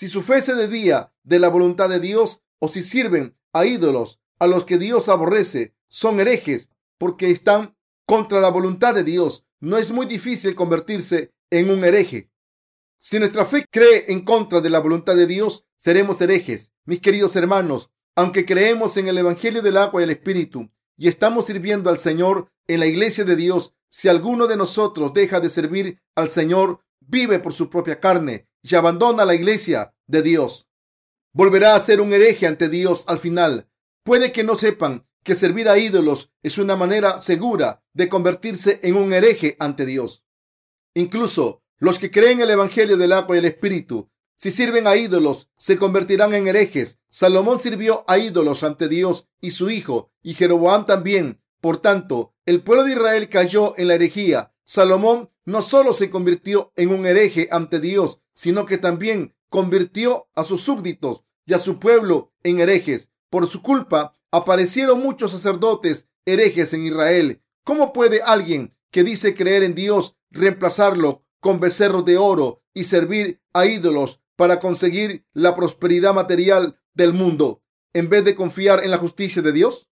[0.00, 4.18] Si su fe se debía de la voluntad de Dios o si sirven a ídolos
[4.38, 9.44] a los que Dios aborrece, son herejes porque están contra la voluntad de Dios.
[9.60, 12.30] No es muy difícil convertirse en un hereje.
[12.98, 16.72] Si nuestra fe cree en contra de la voluntad de Dios, seremos herejes.
[16.86, 21.44] Mis queridos hermanos, aunque creemos en el Evangelio del agua y el Espíritu y estamos
[21.44, 26.00] sirviendo al Señor en la iglesia de Dios, si alguno de nosotros deja de servir
[26.14, 30.68] al Señor, vive por su propia carne y abandona la iglesia de Dios.
[31.32, 33.68] Volverá a ser un hereje ante Dios al final.
[34.04, 38.96] Puede que no sepan que servir a ídolos es una manera segura de convertirse en
[38.96, 40.24] un hereje ante Dios.
[40.94, 45.50] Incluso los que creen el Evangelio del agua y el Espíritu, si sirven a ídolos,
[45.56, 46.98] se convertirán en herejes.
[47.10, 51.42] Salomón sirvió a ídolos ante Dios y su hijo, y Jeroboam también.
[51.60, 54.54] Por tanto, el pueblo de Israel cayó en la herejía.
[54.64, 60.44] Salomón no solo se convirtió en un hereje ante Dios, sino que también convirtió a
[60.44, 63.10] sus súbditos y a su pueblo en herejes.
[63.30, 67.42] Por su culpa aparecieron muchos sacerdotes herejes en Israel.
[67.64, 73.42] ¿Cómo puede alguien que dice creer en Dios reemplazarlo con becerros de oro y servir
[73.52, 78.98] a ídolos para conseguir la prosperidad material del mundo en vez de confiar en la
[78.98, 79.88] justicia de Dios?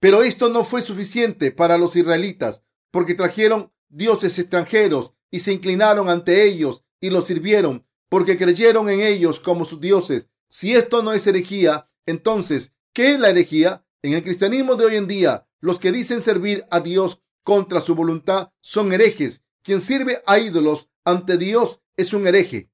[0.00, 6.08] Pero esto no fue suficiente para los israelitas porque trajeron dioses extranjeros y se inclinaron
[6.08, 10.28] ante ellos y los sirvieron porque creyeron en ellos como sus dioses.
[10.48, 13.86] Si esto no es herejía, entonces, ¿qué es la herejía?
[14.02, 17.94] En el cristianismo de hoy en día, los que dicen servir a Dios contra su
[17.94, 19.42] voluntad son herejes.
[19.62, 22.70] Quien sirve a ídolos ante Dios es un hereje.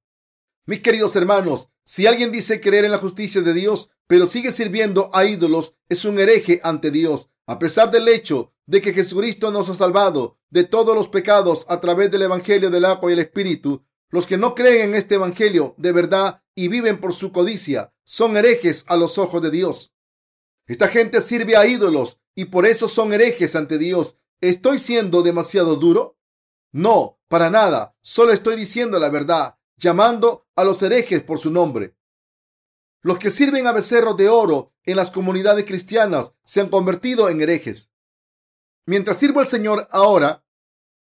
[0.64, 5.10] Mis queridos hermanos, si alguien dice creer en la justicia de Dios, pero sigue sirviendo
[5.12, 7.28] a ídolos, es un hereje ante Dios.
[7.46, 11.80] A pesar del hecho de que Jesucristo nos ha salvado de todos los pecados a
[11.80, 15.74] través del Evangelio del agua y el Espíritu, los que no creen en este Evangelio
[15.76, 19.92] de verdad y viven por su codicia son herejes a los ojos de Dios.
[20.66, 24.16] Esta gente sirve a ídolos y por eso son herejes ante Dios.
[24.40, 26.16] ¿Estoy siendo demasiado duro?
[26.72, 27.94] No, para nada.
[28.00, 31.98] Solo estoy diciendo la verdad, llamando a los herejes por su nombre.
[33.02, 37.42] Los que sirven a becerros de oro en las comunidades cristianas se han convertido en
[37.42, 37.90] herejes.
[38.86, 40.45] Mientras sirvo al Señor ahora,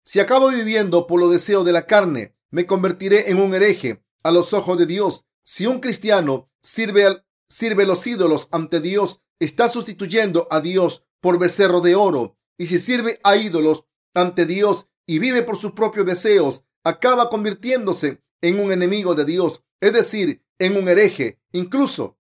[0.04, 4.32] si acabo viviendo por los deseos de la carne, me convertiré en un hereje a
[4.32, 5.26] los ojos de Dios.
[5.44, 11.82] Si un cristiano sirve, sirve los ídolos ante Dios, está sustituyendo a Dios por becerro
[11.82, 12.38] de oro.
[12.58, 18.22] Y si sirve a ídolos ante Dios y vive por sus propios deseos, acaba convirtiéndose
[18.42, 21.40] en un enemigo de Dios, es decir, en un hereje.
[21.52, 22.18] Incluso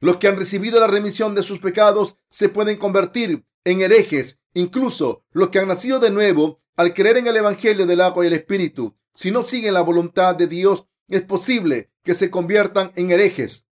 [0.00, 4.38] los que han recibido la remisión de sus pecados se pueden convertir en herejes.
[4.58, 8.26] Incluso los que han nacido de nuevo al creer en el Evangelio del agua y
[8.26, 13.12] el Espíritu si no siguen la voluntad de Dios, es posible que se conviertan en
[13.12, 13.68] herejes.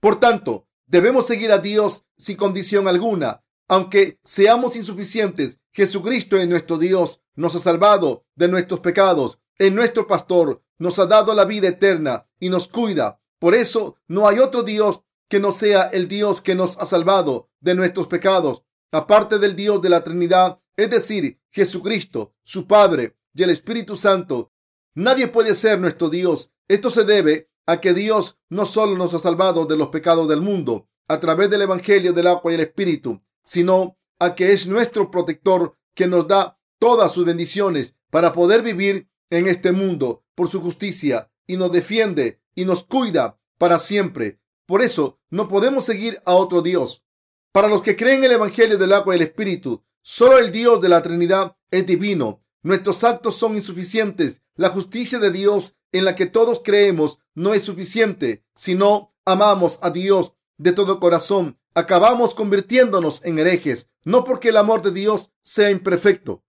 [0.00, 3.44] Por tanto, debemos seguir a Dios sin condición alguna.
[3.68, 10.06] Aunque seamos insuficientes, Jesucristo es nuestro Dios, nos ha salvado de nuestros pecados, es nuestro
[10.06, 13.20] pastor, nos ha dado la vida eterna y nos cuida.
[13.38, 17.50] Por eso no hay otro Dios que no sea el Dios que nos ha salvado
[17.60, 23.42] de nuestros pecados, aparte del Dios de la Trinidad, es decir, Jesucristo, su Padre, y
[23.42, 24.52] el Espíritu Santo.
[24.94, 26.52] Nadie puede ser nuestro Dios.
[26.68, 30.40] Esto se debe a que Dios no solo nos ha salvado de los pecados del
[30.40, 35.10] mundo a través del Evangelio del agua y el Espíritu, sino a que es nuestro
[35.10, 40.60] protector que nos da todas sus bendiciones para poder vivir en este mundo por su
[40.60, 44.40] justicia y nos defiende y nos cuida para siempre.
[44.66, 47.04] Por eso no podemos seguir a otro Dios.
[47.52, 50.80] Para los que creen en el Evangelio del agua y el Espíritu, solo el Dios
[50.80, 54.40] de la Trinidad es divino Nuestros actos son insuficientes.
[54.54, 58.44] La justicia de Dios en la que todos creemos no es suficiente.
[58.54, 64.58] Si no amamos a Dios de todo corazón, acabamos convirtiéndonos en herejes, no porque el
[64.58, 66.44] amor de Dios sea imperfecto.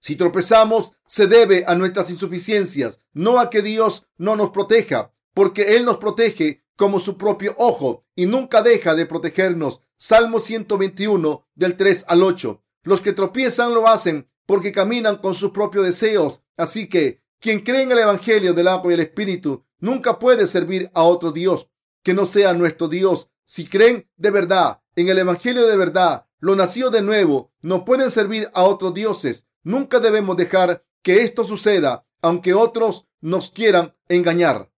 [0.00, 5.76] Si tropezamos, se debe a nuestras insuficiencias, no a que Dios no nos proteja, porque
[5.76, 9.80] Él nos protege como su propio ojo y nunca deja de protegernos.
[9.96, 12.62] Salmo 121 del 3 al 8.
[12.84, 16.40] Los que tropiezan lo hacen porque caminan con sus propios deseos.
[16.56, 20.88] Así que quien cree en el Evangelio del agua y el Espíritu nunca puede servir
[20.94, 21.68] a otro Dios
[22.04, 23.28] que no sea nuestro Dios.
[23.42, 28.12] Si creen de verdad en el Evangelio de verdad, los nacidos de nuevo no pueden
[28.12, 29.46] servir a otros dioses.
[29.64, 34.70] Nunca debemos dejar que esto suceda, aunque otros nos quieran engañar.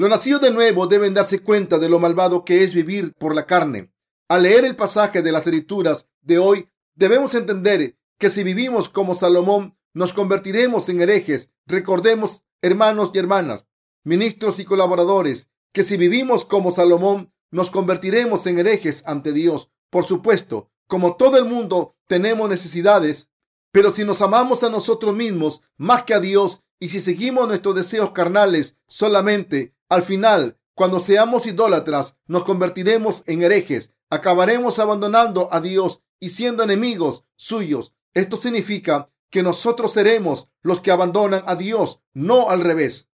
[0.00, 3.44] Los nacidos de nuevo deben darse cuenta de lo malvado que es vivir por la
[3.44, 3.92] carne.
[4.30, 9.14] Al leer el pasaje de las escrituras de hoy, debemos entender que si vivimos como
[9.14, 11.50] Salomón, nos convertiremos en herejes.
[11.66, 13.66] Recordemos, hermanos y hermanas,
[14.02, 19.68] ministros y colaboradores, que si vivimos como Salomón, nos convertiremos en herejes ante Dios.
[19.90, 23.28] Por supuesto, como todo el mundo tenemos necesidades,
[23.70, 27.74] pero si nos amamos a nosotros mismos más que a Dios y si seguimos nuestros
[27.74, 35.60] deseos carnales solamente, al final, cuando seamos idólatras, nos convertiremos en herejes, acabaremos abandonando a
[35.60, 37.92] Dios y siendo enemigos suyos.
[38.14, 43.08] Esto significa que nosotros seremos los que abandonan a Dios, no al revés.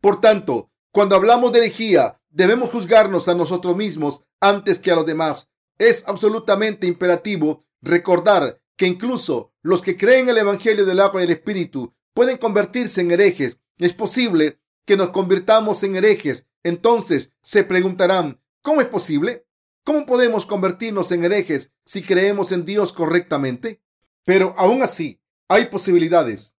[0.00, 5.06] Por tanto, cuando hablamos de herejía, debemos juzgarnos a nosotros mismos antes que a los
[5.06, 5.48] demás.
[5.78, 11.30] Es absolutamente imperativo recordar que incluso los que creen el Evangelio del agua y el
[11.30, 13.58] Espíritu pueden convertirse en herejes.
[13.78, 14.59] Es posible
[14.90, 16.48] que nos convirtamos en herejes.
[16.64, 19.46] Entonces se preguntarán, ¿cómo es posible?
[19.84, 23.80] ¿Cómo podemos convertirnos en herejes si creemos en Dios correctamente?
[24.24, 26.56] Pero aún así, hay posibilidades.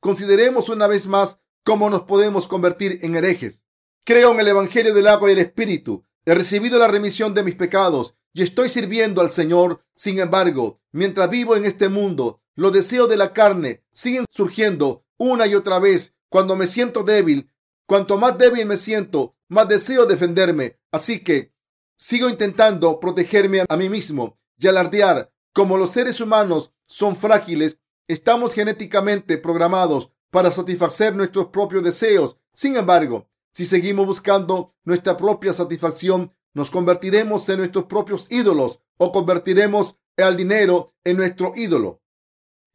[0.00, 3.62] Consideremos una vez más cómo nos podemos convertir en herejes.
[4.04, 6.06] Creo en el Evangelio del agua y el Espíritu.
[6.24, 9.84] He recibido la remisión de mis pecados y estoy sirviendo al Señor.
[9.94, 15.46] Sin embargo, mientras vivo en este mundo, los deseos de la carne siguen surgiendo una
[15.46, 16.14] y otra vez.
[16.30, 17.50] Cuando me siento débil,
[17.86, 20.78] cuanto más débil me siento, más deseo defenderme.
[20.92, 21.52] Así que
[21.96, 25.32] sigo intentando protegerme a mí mismo y alardear.
[25.52, 32.36] Como los seres humanos son frágiles, estamos genéticamente programados para satisfacer nuestros propios deseos.
[32.54, 39.10] Sin embargo, si seguimos buscando nuestra propia satisfacción, nos convertiremos en nuestros propios ídolos o
[39.10, 42.02] convertiremos al dinero en nuestro ídolo.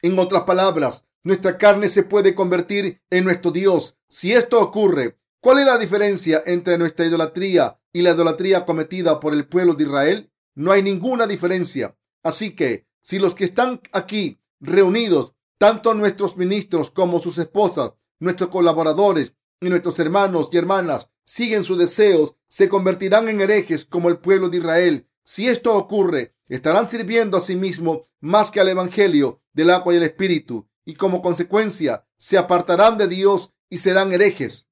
[0.02, 3.98] En otras palabras, nuestra carne se puede convertir en nuestro Dios.
[4.08, 9.34] Si esto ocurre, ¿cuál es la diferencia entre nuestra idolatría y la idolatría cometida por
[9.34, 10.32] el pueblo de Israel?
[10.54, 11.98] No hay ninguna diferencia.
[12.22, 18.52] Así que, si los que están aquí reunidos, tanto nuestros ministros como sus esposas, nuestros
[18.52, 24.20] colaboradores y nuestros hermanos y hermanas siguen sus deseos, se convertirán en herejes como el
[24.20, 25.08] pueblo de Israel.
[25.24, 29.98] Si esto ocurre, estarán sirviendo a sí mismos más que al Evangelio del agua y
[29.98, 34.68] el Espíritu, y como consecuencia se apartarán de Dios y serán herejes.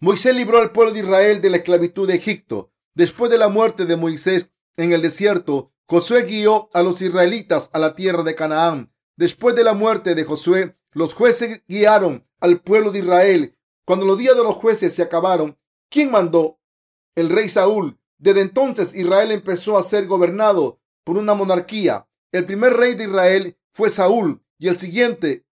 [0.00, 2.72] Moisés libró al pueblo de Israel de la esclavitud de Egipto.
[2.94, 7.78] Después de la muerte de Moisés en el desierto, Josué guió a los israelitas a
[7.78, 8.92] la tierra de Canaán.
[9.16, 13.58] Después de la muerte de Josué, los jueces guiaron al pueblo de Israel
[13.88, 15.58] cuando los días de los jueces se acabaron,
[15.88, 16.60] ¿quién mandó?
[17.14, 17.98] El rey Saúl.
[18.18, 22.06] Desde entonces Israel empezó a ser gobernado por una monarquía.
[22.30, 25.46] El primer rey de Israel fue Saúl y el siguiente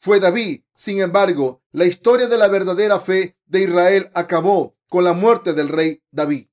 [0.00, 0.62] fue David.
[0.74, 5.68] Sin embargo, la historia de la verdadera fe de Israel acabó con la muerte del
[5.68, 6.48] rey David.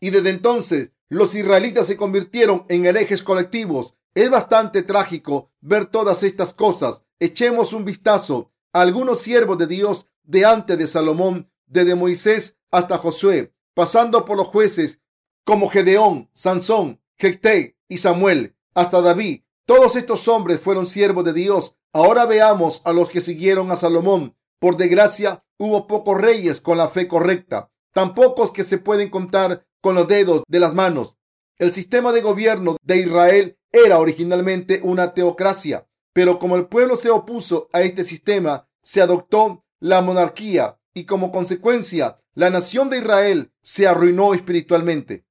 [0.00, 3.94] Y desde entonces los israelitas se convirtieron en herejes colectivos.
[4.14, 7.04] Es bastante trágico ver todas estas cosas.
[7.20, 12.98] Echemos un vistazo a algunos siervos de Dios de antes de Salomón, desde Moisés hasta
[12.98, 15.00] Josué, pasando por los jueces
[15.44, 19.42] como Gedeón, Sansón, Jecté y Samuel, hasta David.
[19.66, 21.76] Todos estos hombres fueron siervos de Dios.
[21.92, 24.36] Ahora veamos a los que siguieron a Salomón.
[24.60, 29.66] Por desgracia, hubo pocos reyes con la fe correcta, tan pocos que se pueden contar
[29.80, 31.16] con los dedos de las manos.
[31.58, 37.10] El sistema de gobierno de Israel era originalmente una teocracia, pero como el pueblo se
[37.10, 43.52] opuso a este sistema, se adoptó la monarquía y como consecuencia la nación de Israel
[43.62, 45.26] se arruinó espiritualmente.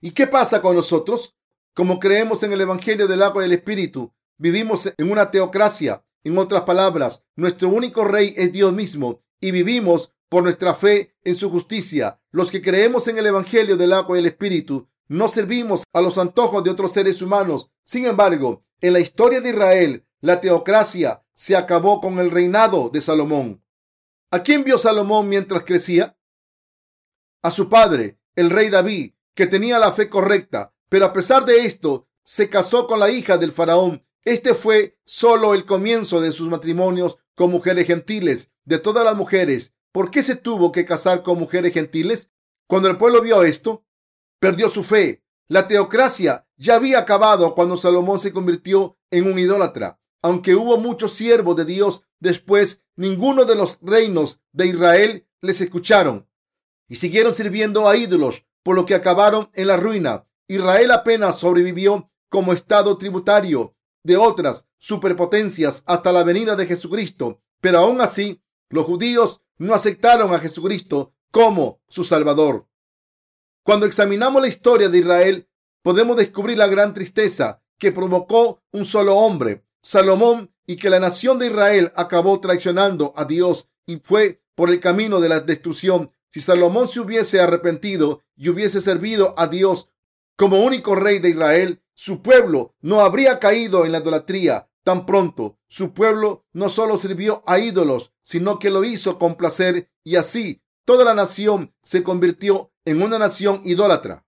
[0.00, 1.36] ¿Y qué pasa con nosotros?
[1.74, 6.04] Como creemos en el Evangelio del agua y del Espíritu, vivimos en una teocracia.
[6.22, 11.34] En otras palabras, nuestro único rey es Dios mismo y vivimos por nuestra fe en
[11.34, 12.20] su justicia.
[12.30, 16.16] Los que creemos en el Evangelio del agua y el Espíritu no servimos a los
[16.16, 17.72] antojos de otros seres humanos.
[17.82, 23.00] Sin embargo, en la historia de Israel, la teocracia se acabó con el reinado de
[23.00, 23.64] Salomón.
[24.30, 26.16] ¿A quién vio Salomón mientras crecía?
[27.42, 31.66] A su padre, el rey David, que tenía la fe correcta, pero a pesar de
[31.66, 34.06] esto, se casó con la hija del faraón.
[34.22, 38.52] Este fue solo el comienzo de sus matrimonios con mujeres gentiles.
[38.64, 42.30] De todas las mujeres, ¿por qué se tuvo que casar con mujeres gentiles?
[42.68, 43.84] Cuando el pueblo vio esto,
[44.38, 45.24] perdió su fe.
[45.48, 50.00] La teocracia ya había acabado cuando Salomón se convirtió en un idólatra.
[50.22, 56.28] Aunque hubo muchos siervos de Dios después, ninguno de los reinos de Israel les escucharon
[56.86, 60.28] y siguieron sirviendo a ídolos, por lo que acabaron en la ruina.
[60.48, 67.78] Israel apenas sobrevivió como estado tributario de otras superpotencias hasta la venida de Jesucristo, pero
[67.78, 72.66] aún así los judíos no aceptaron a Jesucristo como su Salvador.
[73.62, 75.48] Cuando examinamos la historia de Israel,
[75.82, 81.38] podemos descubrir la gran tristeza que provocó un solo hombre, Salomón y que la nación
[81.38, 86.10] de Israel acabó traicionando a Dios y fue por el camino de la destrucción.
[86.28, 89.88] Si Salomón se hubiese arrepentido y hubiese servido a Dios
[90.36, 95.58] como único rey de Israel, su pueblo no habría caído en la idolatría tan pronto.
[95.68, 100.62] Su pueblo no solo sirvió a ídolos, sino que lo hizo con placer y así
[100.84, 104.26] toda la nación se convirtió en una nación idólatra.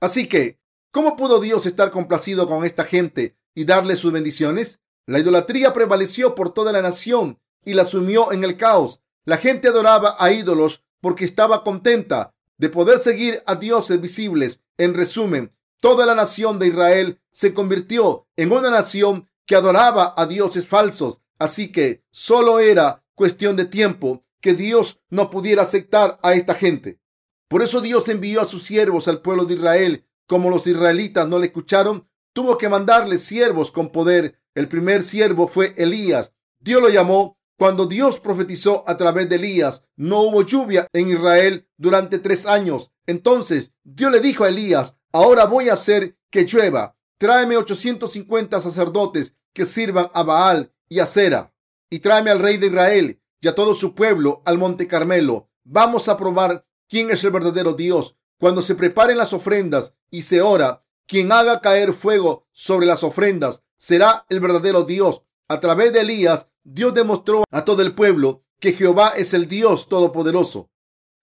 [0.00, 4.80] Así que, ¿cómo pudo Dios estar complacido con esta gente y darle sus bendiciones?
[5.06, 9.02] La idolatría prevaleció por toda la nación y la sumió en el caos.
[9.24, 14.63] La gente adoraba a ídolos porque estaba contenta de poder seguir a dioses visibles.
[14.78, 20.26] En resumen, toda la nación de Israel se convirtió en una nación que adoraba a
[20.26, 21.20] dioses falsos.
[21.38, 27.00] Así que solo era cuestión de tiempo que Dios no pudiera aceptar a esta gente.
[27.48, 30.06] Por eso Dios envió a sus siervos al pueblo de Israel.
[30.26, 34.40] Como los israelitas no le escucharon, tuvo que mandarles siervos con poder.
[34.54, 36.32] El primer siervo fue Elías.
[36.58, 41.68] Dios lo llamó cuando Dios profetizó a través de Elías, no hubo lluvia en Israel
[41.76, 42.92] durante tres años.
[43.06, 46.96] Entonces Dios le dijo a Elías, ahora voy a hacer que llueva.
[47.18, 51.54] Tráeme 850 sacerdotes que sirvan a Baal y a Sera.
[51.90, 55.48] Y tráeme al rey de Israel y a todo su pueblo al monte Carmelo.
[55.62, 58.16] Vamos a probar quién es el verdadero Dios.
[58.38, 63.62] Cuando se preparen las ofrendas y se ora, quien haga caer fuego sobre las ofrendas
[63.76, 65.22] será el verdadero Dios.
[65.46, 69.88] A través de Elías, Dios demostró a todo el pueblo que Jehová es el Dios
[69.88, 70.70] todopoderoso.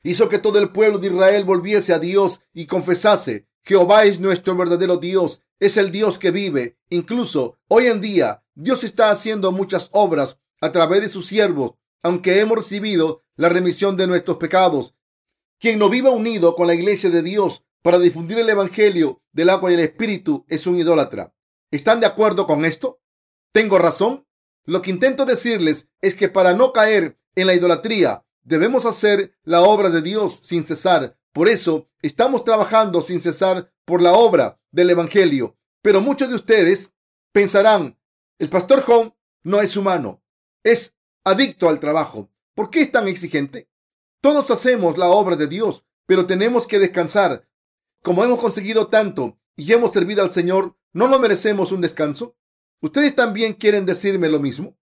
[0.03, 4.55] Hizo que todo el pueblo de Israel volviese a Dios y confesase, Jehová es nuestro
[4.55, 6.77] verdadero Dios, es el Dios que vive.
[6.89, 11.73] Incluso hoy en día, Dios está haciendo muchas obras a través de sus siervos,
[12.03, 14.95] aunque hemos recibido la remisión de nuestros pecados.
[15.59, 19.71] Quien no viva unido con la iglesia de Dios para difundir el Evangelio del agua
[19.71, 21.33] y el Espíritu es un idólatra.
[21.71, 22.99] ¿Están de acuerdo con esto?
[23.51, 24.25] ¿Tengo razón?
[24.65, 29.61] Lo que intento decirles es que para no caer en la idolatría debemos hacer la
[29.61, 31.17] obra de Dios sin cesar.
[31.33, 35.57] Por eso estamos trabajando sin cesar por la obra del Evangelio.
[35.81, 36.93] Pero muchos de ustedes
[37.31, 37.97] pensarán,
[38.37, 40.21] el pastor John no es humano,
[40.63, 42.29] es adicto al trabajo.
[42.53, 43.69] ¿Por qué es tan exigente?
[44.21, 47.47] Todos hacemos la obra de Dios, pero tenemos que descansar.
[48.03, 52.35] Como hemos conseguido tanto y hemos servido al Señor, ¿no lo merecemos un descanso?
[52.81, 54.75] ¿Ustedes también quieren decirme lo mismo?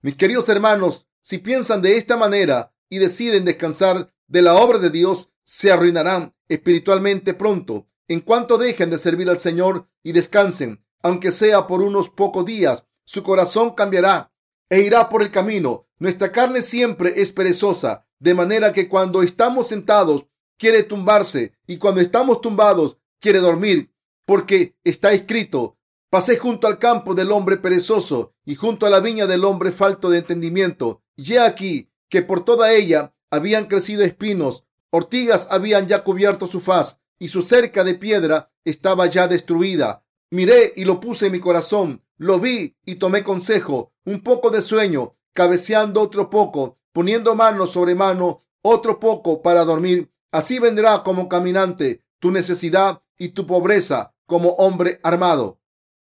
[0.00, 4.88] Mis queridos hermanos, si piensan de esta manera y deciden descansar de la obra de
[4.88, 7.86] Dios, se arruinarán espiritualmente pronto.
[8.08, 12.84] En cuanto dejen de servir al Señor y descansen, aunque sea por unos pocos días,
[13.04, 14.32] su corazón cambiará
[14.70, 15.86] e irá por el camino.
[15.98, 22.00] Nuestra carne siempre es perezosa, de manera que cuando estamos sentados quiere tumbarse y cuando
[22.00, 23.92] estamos tumbados quiere dormir,
[24.24, 25.76] porque está escrito,
[26.12, 30.10] Pasé junto al campo del hombre perezoso y junto a la viña del hombre falto
[30.10, 31.00] de entendimiento.
[31.16, 36.60] Y he aquí que por toda ella habían crecido espinos, ortigas habían ya cubierto su
[36.60, 40.04] faz y su cerca de piedra estaba ya destruida.
[40.30, 44.60] Miré y lo puse en mi corazón, lo vi y tomé consejo, un poco de
[44.60, 50.12] sueño, cabeceando otro poco, poniendo mano sobre mano, otro poco para dormir.
[50.30, 55.61] Así vendrá como caminante tu necesidad y tu pobreza como hombre armado.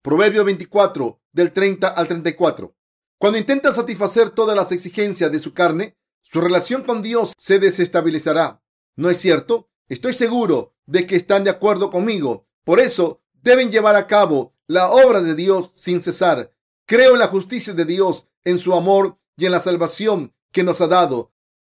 [0.10, 2.76] Proverbio 24, del 30 al 34.
[3.20, 8.60] Cuando intenta satisfacer todas las exigencias de su carne, su relación con Dios se desestabilizará.
[8.95, 9.70] ¿No es cierto?
[9.88, 12.47] Estoy seguro de que están de acuerdo conmigo.
[12.64, 16.55] Por eso deben llevar a cabo la obra de Dios sin cesar.
[16.88, 20.82] Creo en la justicia de Dios, en su amor y en la salvación que nos
[20.82, 21.34] ha dado.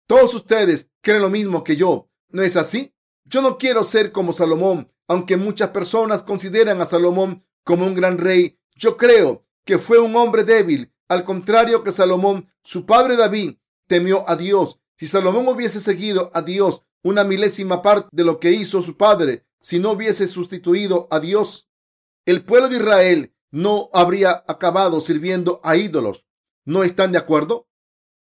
[0.08, 2.10] Todos ustedes creen lo mismo que yo.
[2.30, 2.96] ¿No es así?
[3.26, 8.18] Yo no quiero ser como Salomón, aunque muchas personas consideran a Salomón como un gran
[8.18, 8.60] rey.
[8.76, 13.56] Yo creo que fue un hombre débil, al contrario que Salomón, su padre David,
[13.88, 14.80] temió a Dios.
[14.98, 19.46] Si Salomón hubiese seguido a Dios una milésima parte de lo que hizo su padre,
[19.60, 21.70] si no hubiese sustituido a Dios,
[22.26, 26.26] el pueblo de Israel no habría acabado sirviendo a ídolos.
[26.66, 27.68] ¿No están de acuerdo?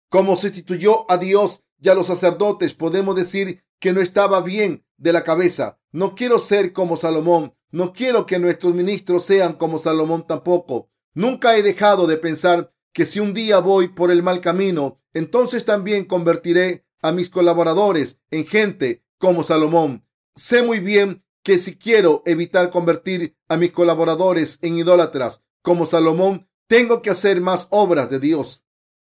[0.09, 5.13] Como sustituyó a Dios y a los sacerdotes, podemos decir que no estaba bien de
[5.13, 5.79] la cabeza.
[5.91, 10.89] No quiero ser como Salomón, no quiero que nuestros ministros sean como Salomón tampoco.
[11.13, 15.65] Nunca he dejado de pensar que si un día voy por el mal camino, entonces
[15.65, 20.05] también convertiré a mis colaboradores en gente como Salomón.
[20.35, 26.47] Sé muy bien que si quiero evitar convertir a mis colaboradores en idólatras como Salomón,
[26.67, 28.63] tengo que hacer más obras de Dios.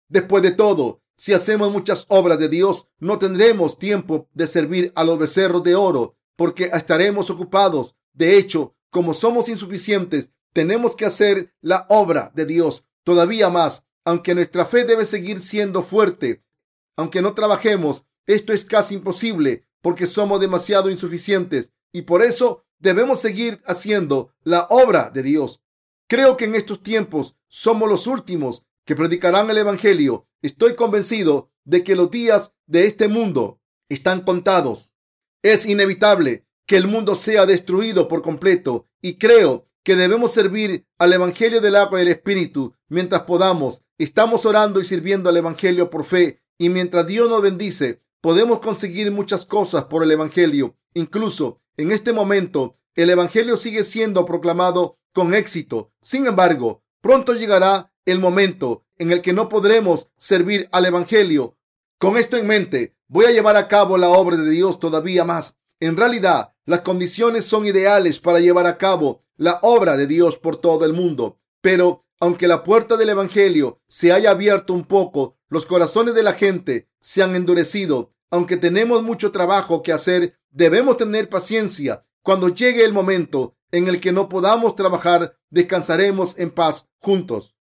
[0.10, 5.04] Después de todo, si hacemos muchas obras de Dios, no tendremos tiempo de servir a
[5.04, 11.54] los becerros de oro, porque estaremos ocupados de hecho, como somos insuficientes, tenemos que hacer
[11.62, 16.44] la obra de Dios todavía más, aunque nuestra fe debe seguir siendo fuerte.
[16.96, 23.20] Aunque no trabajemos, esto es casi imposible porque somos demasiado insuficientes y por eso debemos
[23.20, 25.62] seguir haciendo la obra de Dios.
[26.08, 30.28] Creo que en estos tiempos somos los últimos que predicarán el Evangelio.
[30.42, 34.92] Estoy convencido de que los días de este mundo están contados.
[35.44, 41.14] Es inevitable que el mundo sea destruido por completo y creo que debemos servir al
[41.14, 43.82] Evangelio del agua y el Espíritu mientras podamos.
[43.98, 49.12] Estamos orando y sirviendo al Evangelio por fe y mientras Dios nos bendice, podemos conseguir
[49.12, 50.76] muchas cosas por el Evangelio.
[50.94, 55.94] Incluso en este momento, el Evangelio sigue siendo proclamado con éxito.
[56.02, 61.56] Sin embargo, pronto llegará el momento en el que no podremos servir al Evangelio.
[61.98, 65.58] Con esto en mente, voy a llevar a cabo la obra de Dios todavía más.
[65.80, 70.58] En realidad, las condiciones son ideales para llevar a cabo la obra de Dios por
[70.58, 71.40] todo el mundo.
[71.62, 76.34] Pero aunque la puerta del Evangelio se haya abierto un poco, los corazones de la
[76.34, 78.14] gente se han endurecido.
[78.32, 82.06] Aunque tenemos mucho trabajo que hacer, debemos tener paciencia.
[82.24, 87.56] Cuando llegue el momento en el que no podamos trabajar, descansaremos en paz juntos.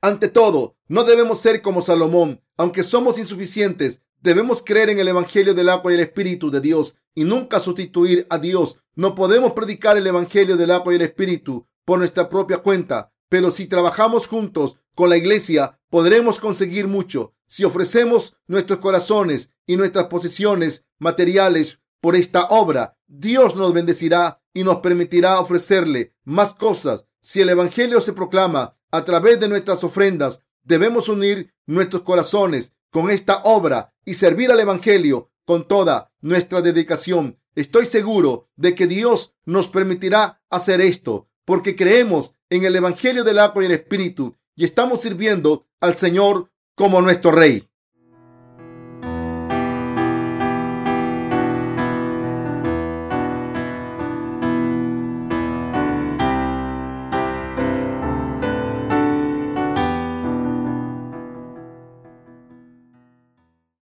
[0.00, 2.42] Ante todo, no debemos ser como Salomón.
[2.56, 6.96] Aunque somos insuficientes, debemos creer en el Evangelio del agua y el Espíritu de Dios
[7.14, 8.78] y nunca sustituir a Dios.
[8.94, 13.50] No podemos predicar el Evangelio del agua y el Espíritu por nuestra propia cuenta, pero
[13.50, 17.34] si trabajamos juntos con la iglesia, podremos conseguir mucho.
[17.46, 24.64] Si ofrecemos nuestros corazones y nuestras posesiones materiales por esta obra, Dios nos bendecirá y
[24.64, 27.04] nos permitirá ofrecerle más cosas.
[27.20, 33.10] Si el Evangelio se proclama a través de nuestras ofrendas, debemos unir nuestros corazones con
[33.10, 37.38] esta obra y servir al Evangelio con toda nuestra dedicación.
[37.54, 43.38] Estoy seguro de que Dios nos permitirá hacer esto porque creemos en el Evangelio del
[43.38, 47.69] agua y el Espíritu y estamos sirviendo al Señor como nuestro Rey.